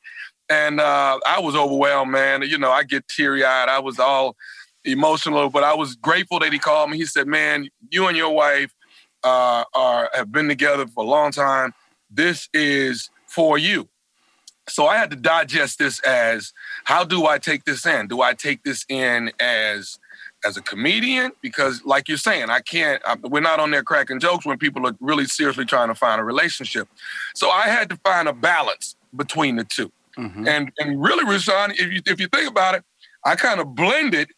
And 0.49 0.81
uh, 0.81 1.19
I 1.27 1.41
was 1.41 1.57
overwhelmed, 1.57 2.13
man. 2.13 2.43
You 2.43 2.59
know, 2.59 2.71
I 2.71 2.85
get 2.85 3.09
teary 3.09 3.45
eyed. 3.45 3.69
I 3.69 3.81
was 3.81 3.99
all 3.99 4.37
emotional, 4.85 5.51
but 5.51 5.65
I 5.65 5.75
was 5.75 5.97
grateful 5.97 6.39
that 6.39 6.53
he 6.53 6.59
called 6.59 6.91
me. 6.91 6.99
He 6.99 7.07
said, 7.07 7.27
"Man, 7.27 7.69
you 7.91 8.07
and 8.07 8.17
your 8.17 8.35
wife 8.35 8.73
uh, 9.25 9.65
are 9.75 10.11
have 10.13 10.31
been 10.31 10.49
together 10.49 10.87
for 10.87 11.05
a 11.05 11.07
long 11.07 11.33
time. 11.33 11.73
This 12.11 12.49
is 12.53 13.11
for 13.27 13.57
you." 13.57 13.89
So 14.69 14.87
I 14.87 14.97
had 14.97 15.11
to 15.11 15.17
digest 15.17 15.79
this 15.79 16.01
as 16.01 16.53
how 16.85 17.05
do 17.05 17.27
I 17.27 17.39
take 17.39 17.65
this 17.65 17.87
in? 17.87 18.09
Do 18.09 18.21
I 18.21 18.35
take 18.35 18.65
this 18.65 18.85
in 18.89 19.31
as 19.39 19.99
as 20.45 20.57
a 20.57 20.63
comedian? 20.63 21.33
Because 21.41 21.85
like 21.85 22.09
you're 22.09 22.19
saying, 22.19 22.51
I 22.51 22.61
can't. 22.61 23.03
I, 23.07 23.17
we're 23.23 23.41
not 23.41 23.61
on 23.61 23.71
there 23.71 23.83
cracking 23.83 24.21
jokes 24.21 24.45
when 24.45 24.59
people 24.59 24.87
are 24.87 24.97
really 25.01 25.27
seriously 25.27 25.65
trying 25.65 25.89
to 25.89 25.95
find 25.95 26.21
a 26.21 26.25
relationship. 26.25 26.89
So 27.35 27.51
I 27.51 27.69
had 27.69 27.89
to 27.91 27.97
find 27.99 28.29
a 28.29 28.33
balance 28.33 28.97
between 29.15 29.57
the 29.57 29.65
2 29.65 29.93
mm-hmm. 30.19 30.49
And 30.49 30.73
and 30.79 31.03
really, 31.03 31.25
Rushion, 31.25 31.73
if 31.73 31.93
you 31.93 32.01
if 32.07 32.21
you 32.21 32.29
think 32.29 32.51
about 32.51 32.75
it, 32.75 32.85
I 33.25 33.37
kind 33.37 33.61
of 33.61 33.75
blended 33.75 34.31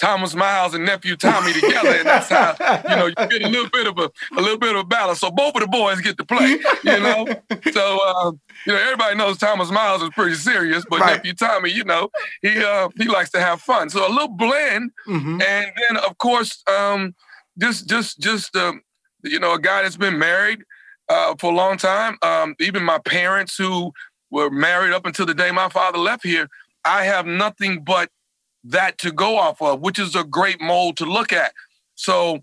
Thomas 0.00 0.34
Miles 0.34 0.72
and 0.74 0.84
nephew 0.84 1.14
Tommy 1.14 1.52
together, 1.52 1.90
and 1.90 2.06
that's 2.06 2.28
how 2.28 2.56
you 2.88 2.96
know 2.96 3.06
you 3.06 3.14
get 3.14 3.42
a 3.42 3.48
little 3.48 3.68
bit 3.70 3.86
of 3.86 3.98
a, 3.98 4.10
a 4.36 4.40
little 4.40 4.58
bit 4.58 4.74
of 4.74 4.80
a 4.80 4.84
balance. 4.84 5.20
So 5.20 5.30
both 5.30 5.54
of 5.56 5.60
the 5.60 5.68
boys 5.68 6.00
get 6.00 6.16
to 6.16 6.24
play, 6.24 6.58
you 6.84 7.00
know. 7.00 7.26
so 7.72 7.98
uh, 8.06 8.32
you 8.66 8.72
know 8.72 8.78
everybody 8.78 9.16
knows 9.16 9.36
Thomas 9.36 9.70
Miles 9.70 10.02
is 10.02 10.08
pretty 10.10 10.34
serious, 10.34 10.84
but 10.88 11.00
right. 11.00 11.16
nephew 11.16 11.34
Tommy, 11.34 11.70
you 11.70 11.84
know, 11.84 12.10
he 12.40 12.62
uh, 12.64 12.88
he 12.96 13.04
likes 13.04 13.30
to 13.32 13.40
have 13.40 13.60
fun. 13.60 13.90
So 13.90 14.06
a 14.06 14.08
little 14.08 14.28
blend, 14.28 14.92
mm-hmm. 15.06 15.42
and 15.42 15.72
then 15.76 15.96
of 15.98 16.16
course, 16.16 16.62
um, 16.66 17.14
just 17.58 17.86
just 17.86 18.20
just 18.20 18.56
um, 18.56 18.80
you 19.22 19.38
know, 19.38 19.52
a 19.52 19.60
guy 19.60 19.82
that's 19.82 19.98
been 19.98 20.18
married 20.18 20.60
uh, 21.10 21.34
for 21.38 21.52
a 21.52 21.54
long 21.54 21.76
time. 21.76 22.16
Um, 22.22 22.54
even 22.58 22.82
my 22.84 22.98
parents 22.98 23.56
who 23.56 23.92
were 24.30 24.48
married 24.48 24.94
up 24.94 25.04
until 25.04 25.26
the 25.26 25.34
day 25.34 25.50
my 25.50 25.68
father 25.68 25.98
left 25.98 26.24
here, 26.24 26.48
I 26.86 27.04
have 27.04 27.26
nothing 27.26 27.84
but 27.84 28.08
that 28.64 28.98
to 28.98 29.12
go 29.12 29.38
off 29.38 29.60
of, 29.62 29.80
which 29.80 29.98
is 29.98 30.14
a 30.14 30.24
great 30.24 30.60
mold 30.60 30.96
to 30.98 31.04
look 31.04 31.32
at. 31.32 31.52
So, 31.94 32.42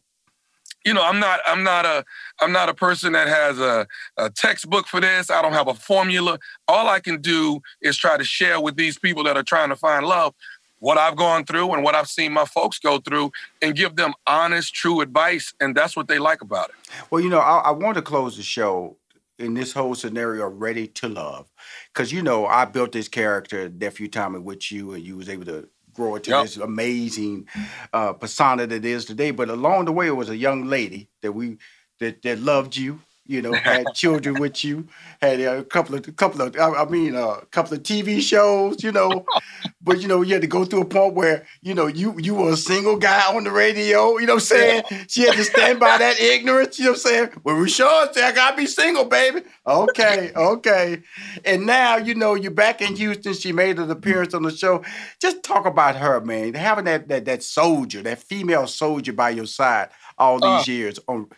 you 0.86 0.93
know, 0.93 1.03
I'm 1.03 1.19
not 1.19 1.39
I'm 1.45 1.63
not 1.63 1.86
a 1.86 2.06
I'm 2.39 2.51
not 2.51 2.69
a 2.69 2.73
person 2.73 3.13
that 3.13 3.27
has 3.27 3.60
a, 3.60 3.88
a 4.17 4.30
textbook 4.30 4.88
for 4.88 5.01
this. 5.01 5.30
I 5.30 5.41
don't 5.41 5.53
have 5.53 5.67
a 5.67 5.73
formula. 5.73 6.39
All 6.67 6.88
I 6.88 6.99
can 6.99 7.21
do 7.21 7.62
is 7.82 7.97
try 7.97 8.17
to 8.17 8.23
share 8.23 8.60
with 8.60 8.77
these 8.77 8.97
people 8.97 9.23
that 9.23 9.38
are 9.38 9.43
trying 9.43 9.69
to 9.69 9.75
find 9.75 10.06
love 10.06 10.34
what 10.80 10.97
I've 10.97 11.15
gone 11.15 11.43
through 11.43 11.73
and 11.73 11.84
what 11.84 11.95
I've 11.95 12.08
seen 12.08 12.32
my 12.32 12.45
folks 12.45 12.80
go 12.80 12.99
through 12.99 13.32
and 13.62 13.75
give 13.75 13.95
them 13.95 14.13
honest, 14.25 14.73
true 14.73 15.01
advice. 15.01 15.53
And 15.60 15.75
that's 15.75 15.95
what 15.95 16.08
they 16.08 16.19
like 16.19 16.41
about 16.41 16.69
it. 16.69 16.75
Well, 17.10 17.21
you 17.21 17.30
know, 17.30 17.39
I, 17.39 17.60
I 17.60 17.71
want 17.71 17.95
to 17.95 18.01
close 18.01 18.38
the 18.38 18.43
show 18.43 18.97
in 19.39 19.53
this 19.53 19.73
whole 19.73 19.95
scenario, 19.95 20.47
ready 20.47 20.88
to 20.88 21.10
love. 21.10 21.51
Because, 21.93 22.12
you 22.12 22.21
know, 22.21 22.45
I 22.45 22.65
built 22.65 22.91
this 22.91 23.08
character, 23.08 23.69
Nephew 23.69 24.08
Tommy, 24.08 24.39
with 24.39 24.71
you, 24.71 24.93
and 24.93 25.03
you 25.03 25.17
was 25.17 25.30
able 25.30 25.45
to 25.45 25.67
grow 25.97 26.15
it 26.15 26.23
to 26.23 26.31
yep. 26.31 26.43
this 26.43 26.57
amazing 26.57 27.47
uh, 27.91 28.13
persona 28.13 28.67
that 28.67 28.86
is 28.86 29.03
today. 29.03 29.31
But 29.31 29.49
along 29.49 29.86
the 29.86 29.91
way, 29.91 30.07
it 30.07 30.15
was 30.15 30.29
a 30.29 30.38
young 30.38 30.65
lady 30.65 31.10
that 31.21 31.33
we 31.33 31.57
that 31.99 32.21
that 32.21 32.39
loved 32.39 32.77
you 32.77 33.01
you 33.28 33.42
know, 33.42 33.54
had 33.54 33.86
children 33.94 34.36
with 34.40 34.63
you, 34.63 34.88
had 35.22 35.40
a 35.40 35.63
couple 35.63 35.96
of, 35.96 36.16
couple 36.16 36.42
of, 36.42 36.56
I, 36.58 36.86
mean, 36.86 37.16
a 37.16 37.46
couple 37.52 37.74
of 37.76 37.84
TV 37.84 38.22
shows, 38.22 38.84
you 38.84 38.92
know, 38.92 39.26
but 39.82 40.02
you 40.02 40.08
know, 40.08 40.22
you 40.22 40.34
had 40.34 40.42
to 40.42 40.48
go 40.48 40.66
through 40.66 40.82
a 40.82 40.86
point 40.86 41.13
where, 41.13 41.46
you 41.62 41.74
know, 41.74 41.88
you 41.88 42.16
you 42.18 42.36
were 42.36 42.52
a 42.52 42.58
single 42.58 42.98
guy 42.98 43.34
on 43.34 43.44
the 43.44 43.52
radio, 43.52 44.18
you 44.18 44.26
know 44.26 44.36
what 44.36 44.52
I'm 44.52 44.58
saying? 44.58 44.84
She 45.08 45.22
had 45.22 45.36
to 45.36 45.44
stand 45.44 45.80
by 45.80 45.98
that 45.98 46.20
ignorance, 46.20 46.80
you 46.80 46.86
know 46.86 46.92
what 46.92 46.98
I'm 46.98 47.02
saying? 47.02 47.30
Well, 47.44 47.56
Rushion 47.56 48.13
said, 48.13 48.24
I 48.24 48.32
gotta 48.34 48.58
be 48.58 48.66
single, 48.66 49.06
baby. 49.06 49.42
Okay, 49.66 50.32
okay. 50.36 51.02
And 51.46 51.66
now, 51.66 51.98
you 51.98 52.16
know, 52.16 52.36
you're 52.36 52.52
back 52.52 52.82
in 52.82 52.96
Houston. 52.96 53.34
She 53.34 53.52
made 53.52 53.80
an 53.80 53.92
appearance 53.92 54.34
on 54.34 54.44
the 54.44 54.52
show. 54.52 54.84
Just 55.22 55.44
talk 55.44 55.66
about 55.66 55.96
her, 55.96 56.22
man. 56.22 56.54
Having 56.54 56.86
that 56.86 57.08
that 57.08 57.26
that 57.26 57.44
soldier, 57.44 58.02
that 58.04 58.20
female 58.20 58.68
soldier 58.68 59.13
by 59.13 59.30
your 59.32 59.46
side 59.46 59.90
all 60.18 60.40
these 60.40 60.68
uh, 60.68 60.72
years 60.72 61.00
on 61.08 61.30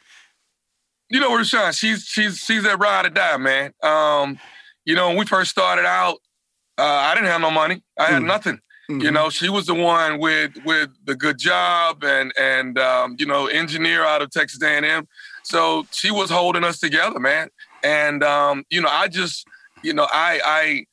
you 1.10 1.20
know, 1.20 1.36
Rushion, 1.36 1.72
she's 1.74 2.04
she's 2.06 2.38
she's 2.38 2.64
that 2.64 2.80
ride 2.80 3.06
or 3.06 3.10
die, 3.10 3.38
man. 3.38 3.74
Um, 3.84 4.40
you 4.86 4.96
know, 4.96 5.10
when 5.10 5.18
we 5.18 5.26
first 5.26 5.52
started 5.52 5.86
out, 5.86 6.18
uh, 6.78 6.84
I 6.84 7.14
didn't 7.16 7.30
have 7.30 7.42
no 7.42 7.52
money. 7.52 7.84
I 7.98 8.06
had 8.06 8.22
mm. 8.22 8.28
nothing. 8.28 8.60
Mm-hmm. 8.90 9.02
You 9.02 9.12
know, 9.12 9.30
she 9.30 9.50
was 9.50 9.68
the 9.68 9.76
one 9.76 10.20
with 10.20 10.54
with 10.66 10.90
the 11.06 11.16
good 11.16 11.38
job 11.38 12.04
and 12.04 12.34
and 12.40 12.80
um, 12.80 13.16
you 13.20 13.26
know, 13.26 13.48
engineer 13.48 14.04
out 14.04 14.22
of 14.22 14.32
Texas 14.32 14.62
A&M. 14.64 15.08
So 15.44 15.86
she 15.92 16.10
was 16.10 16.30
holding 16.30 16.64
us 16.64 16.80
together, 16.80 17.20
man. 17.20 17.50
And 17.84 18.24
um, 18.24 18.66
you 18.70 18.82
know, 18.82 18.90
I 18.90 19.08
just, 19.08 19.46
you 19.84 19.94
know, 19.94 20.08
I 20.12 20.42
I 20.44 20.86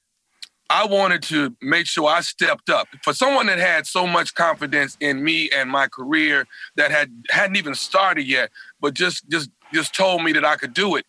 I 0.68 0.87
wanted 0.87 1.22
to 1.24 1.57
make 1.62 1.87
sure 1.87 2.09
I 2.09 2.20
stepped 2.20 2.68
up 2.68 2.88
for 3.02 3.12
someone 3.12 3.46
that 3.46 3.59
had 3.59 3.87
so 3.87 4.07
much 4.07 4.35
confidence 4.35 4.96
in 5.00 5.22
me 5.22 5.48
and 5.50 5.70
my 5.70 5.88
career 5.88 6.46
that 6.76 6.90
had 6.90 7.11
hadn't 7.31 7.57
even 7.57 7.74
started 7.74 8.26
yet, 8.26 8.50
but 8.81 8.94
just 8.94 9.29
just 9.31 9.50
just 9.72 9.94
told 9.94 10.22
me 10.22 10.33
that 10.33 10.44
I 10.44 10.57
could 10.57 10.74
do 10.74 10.96
it. 10.96 11.07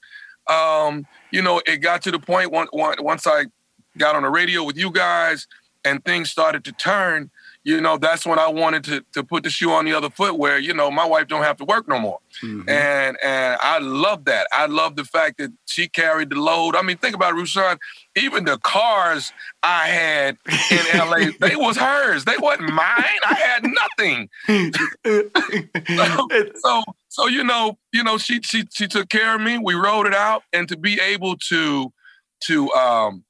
Um, 0.49 1.05
you 1.31 1.41
know, 1.41 1.61
it 1.65 1.77
got 1.77 2.01
to 2.03 2.11
the 2.11 2.19
point 2.19 2.51
once 2.51 2.69
once 2.73 3.27
I 3.27 3.45
got 3.97 4.15
on 4.15 4.23
the 4.23 4.29
radio 4.29 4.63
with 4.63 4.77
you 4.77 4.91
guys 4.91 5.47
and 5.83 6.03
things 6.03 6.29
started 6.29 6.63
to 6.65 6.71
turn. 6.71 7.31
you 7.63 7.81
know, 7.81 7.97
that's 7.97 8.25
when 8.25 8.39
I 8.39 8.47
wanted 8.47 8.83
to 8.85 9.05
to 9.13 9.23
put 9.23 9.43
the 9.43 9.49
shoe 9.49 9.71
on 9.71 9.83
the 9.83 9.93
other 9.93 10.09
foot 10.09 10.37
where, 10.37 10.57
you 10.57 10.73
know, 10.73 10.89
my 10.89 11.05
wife 11.05 11.27
don't 11.27 11.43
have 11.43 11.57
to 11.57 11.65
work 11.65 11.87
no 11.87 11.99
more. 11.99 12.19
Mm-hmm. 12.41 12.69
And 12.69 13.17
and 13.21 13.57
I 13.61 13.79
love 13.79 14.23
that. 14.25 14.47
I 14.53 14.67
love 14.67 14.95
the 14.95 15.03
fact 15.03 15.37
that 15.39 15.51
she 15.65 15.89
carried 15.89 16.29
the 16.29 16.39
load. 16.39 16.77
I 16.77 16.81
mean, 16.81 16.97
think 16.97 17.15
about 17.15 17.37
it. 17.37 17.79
Even 18.15 18.45
the 18.45 18.57
cars 18.59 19.33
I 19.63 19.87
had 19.87 20.37
in 20.71 20.97
LA, 20.97 21.31
they 21.41 21.57
was 21.57 21.75
hers. 21.77 22.23
They 22.23 22.37
wasn't 22.37 22.71
mine. 22.71 23.21
I 23.25 23.33
had 23.33 23.63
nothing. 23.63 24.29
so, 25.87 26.27
so, 26.55 26.83
so 27.17 27.25
you 27.25 27.43
know, 27.43 27.79
you 27.91 28.03
know, 28.03 28.19
she 28.19 28.41
she 28.43 28.65
she 28.71 28.87
took 28.87 29.09
care 29.09 29.33
of 29.33 29.41
me. 29.41 29.57
We 29.57 29.73
rode 29.73 30.05
it 30.05 30.13
out, 30.13 30.43
and 30.53 30.69
to 30.69 30.77
be 30.77 30.99
able 31.01 31.35
to 31.49 31.91
to 32.43 32.71
um 32.73 33.23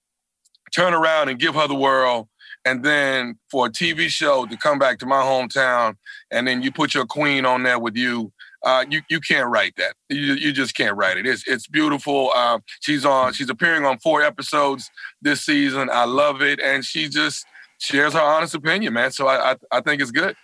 turn 0.76 0.94
around 0.94 1.30
and 1.30 1.40
give 1.40 1.56
her 1.56 1.70
the 1.70 1.76
world 1.76 2.28
and 2.66 2.84
then 2.84 3.40
for 3.50 3.68
a 3.68 3.70
TV 3.70 4.10
show 4.10 4.46
to 4.46 4.58
come 4.58 4.78
back 4.78 5.00
to 5.00 5.06
my 5.06 5.22
hometown, 5.22 5.96
and 6.32 6.46
then 6.46 6.62
you 6.62 6.70
put 6.70 6.94
your 6.94 7.06
queen 7.06 7.46
on 7.46 7.64
there 7.64 7.80
with 7.80 7.96
you, 7.96 8.34
uh, 8.64 8.84
you 8.90 9.00
you 9.10 9.22
can't 9.22 9.50
write 9.50 9.74
that. 9.78 9.94
You, 10.10 10.34
you 10.34 10.52
just 10.52 10.76
can't 10.76 10.98
write 10.98 11.16
it. 11.16 11.26
It's 11.26 11.48
it's 11.48 11.66
beautiful. 11.66 12.32
Uh, 12.36 12.60
she's 12.82 13.06
on. 13.06 13.32
She's 13.32 13.50
appearing 13.50 13.86
on 13.86 14.00
four 14.00 14.22
episodes 14.22 14.92
this 15.22 15.46
season. 15.46 15.90
I 15.90 16.04
love 16.04 16.42
it, 16.42 16.60
and 16.60 16.84
she 16.84 17.08
just 17.08 17.46
shares 17.78 18.12
her 18.12 18.20
honest 18.20 18.54
opinion, 18.54 18.92
man. 18.92 19.12
So 19.12 19.28
I 19.28 19.52
I, 19.52 19.56
I 19.72 19.80
think 19.80 20.02
it's 20.02 20.12
good. 20.12 20.36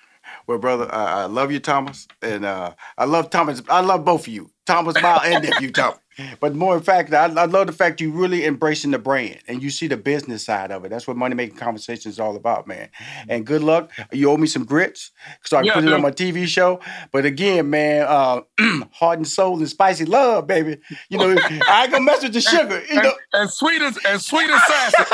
Well, 0.48 0.58
brother, 0.58 0.94
I, 0.94 1.26
love 1.26 1.52
you, 1.52 1.60
Thomas, 1.60 2.08
and 2.22 2.46
uh, 2.46 2.74
I 2.98 3.06
love 3.06 3.30
Thomas. 3.30 3.62
I 3.70 3.82
love 3.82 4.06
both 4.06 4.22
of 4.28 4.34
you, 4.34 4.52
Thomas 4.66 5.02
Mile 5.02 5.22
and 5.24 5.44
nephew 5.44 5.72
Thomas. 5.72 6.00
But 6.40 6.56
more 6.56 6.76
in 6.76 6.84
fact, 6.84 7.14
I, 7.14 7.26
I, 7.26 7.46
love 7.46 7.68
the 7.68 7.74
fact 7.74 8.02
you're 8.02 8.12
really 8.12 8.46
embracing 8.46 8.92
the 8.92 9.00
brand 9.00 9.40
and 9.48 9.64
you 9.64 9.70
see 9.70 9.88
the 9.88 9.98
business 9.98 10.46
side 10.46 10.72
of 10.72 10.86
it. 10.86 10.90
That's 10.90 11.08
what 11.08 11.18
money 11.18 11.36
making 11.36 11.58
conversation 11.58 12.12
is 12.12 12.20
all 12.20 12.36
about, 12.36 12.68
man. 12.68 12.90
And 13.28 13.46
good 13.46 13.64
luck. 13.64 13.92
You 14.12 14.30
owe 14.30 14.38
me 14.38 14.48
some 14.48 14.66
grits, 14.66 15.12
because 15.40 15.54
I 15.54 15.62
yeah, 15.62 15.74
put 15.74 15.84
it 15.84 15.94
on 15.94 16.02
my 16.02 16.12
TV 16.12 16.48
show. 16.48 16.80
But 17.12 17.26
again, 17.26 17.70
man, 17.70 18.06
uh, 18.08 18.42
heart 18.92 19.18
and 19.18 19.28
soul 19.28 19.58
and 19.58 19.70
spicy 19.70 20.06
love, 20.06 20.48
baby. 20.48 20.78
You 21.10 21.18
know, 21.18 21.36
I 21.68 21.84
ain't 21.84 21.92
gonna 21.92 22.04
mess 22.04 22.24
with 22.24 22.34
the 22.34 22.42
sugar. 22.42 22.82
You 22.90 23.00
and, 23.00 23.04
know, 23.04 23.14
and 23.34 23.50
sweet 23.50 23.82
as 23.82 23.98
and 24.08 24.22
sweet 24.22 24.50
as 24.50 24.62
sassy. 24.68 25.04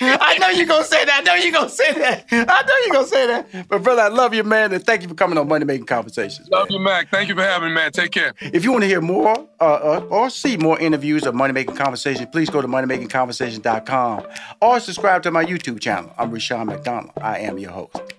I 0.00 0.38
know 0.38 0.50
you're 0.50 0.66
gonna 0.66 0.84
say 0.84 1.04
that. 1.04 1.20
I 1.20 1.22
know 1.22 1.34
you're 1.34 1.52
gonna 1.52 1.68
say 1.68 1.92
that. 1.92 2.26
I 2.30 2.62
know 2.62 2.76
you're 2.84 2.94
gonna 2.94 3.06
say 3.06 3.26
that. 3.26 3.68
But 3.68 3.82
brother, 3.82 4.02
I 4.02 4.08
love 4.08 4.34
you, 4.34 4.44
man, 4.44 4.72
and 4.72 4.84
thank 4.84 5.02
you 5.02 5.08
for 5.08 5.14
coming 5.14 5.38
on 5.38 5.48
Money 5.48 5.64
Making 5.64 5.86
Conversations. 5.86 6.48
Love 6.50 6.68
man. 6.70 6.78
you, 6.78 6.84
Mac. 6.84 7.10
Thank 7.10 7.28
you 7.28 7.34
for 7.34 7.42
having 7.42 7.68
me, 7.68 7.74
man. 7.74 7.92
Take 7.92 8.12
care. 8.12 8.34
If 8.40 8.64
you 8.64 8.72
want 8.72 8.82
to 8.82 8.88
hear 8.88 9.00
more 9.00 9.48
uh, 9.60 9.64
uh, 9.64 10.06
or 10.10 10.30
see 10.36 10.56
more 10.56 10.78
interviews 10.78 11.24
of 11.24 11.34
Money 11.34 11.52
Making 11.52 11.76
Conversation, 11.76 12.26
please 12.28 12.50
go 12.50 12.60
to 12.60 12.68
moneymakingconversation.com 12.68 14.26
or 14.60 14.80
subscribe 14.80 15.22
to 15.22 15.30
my 15.30 15.44
YouTube 15.44 15.80
channel. 15.80 16.12
I'm 16.18 16.30
Rushion 16.30 16.66
McDonald. 16.66 17.12
I 17.20 17.38
am 17.38 17.58
your 17.58 17.72
host. 17.72 18.15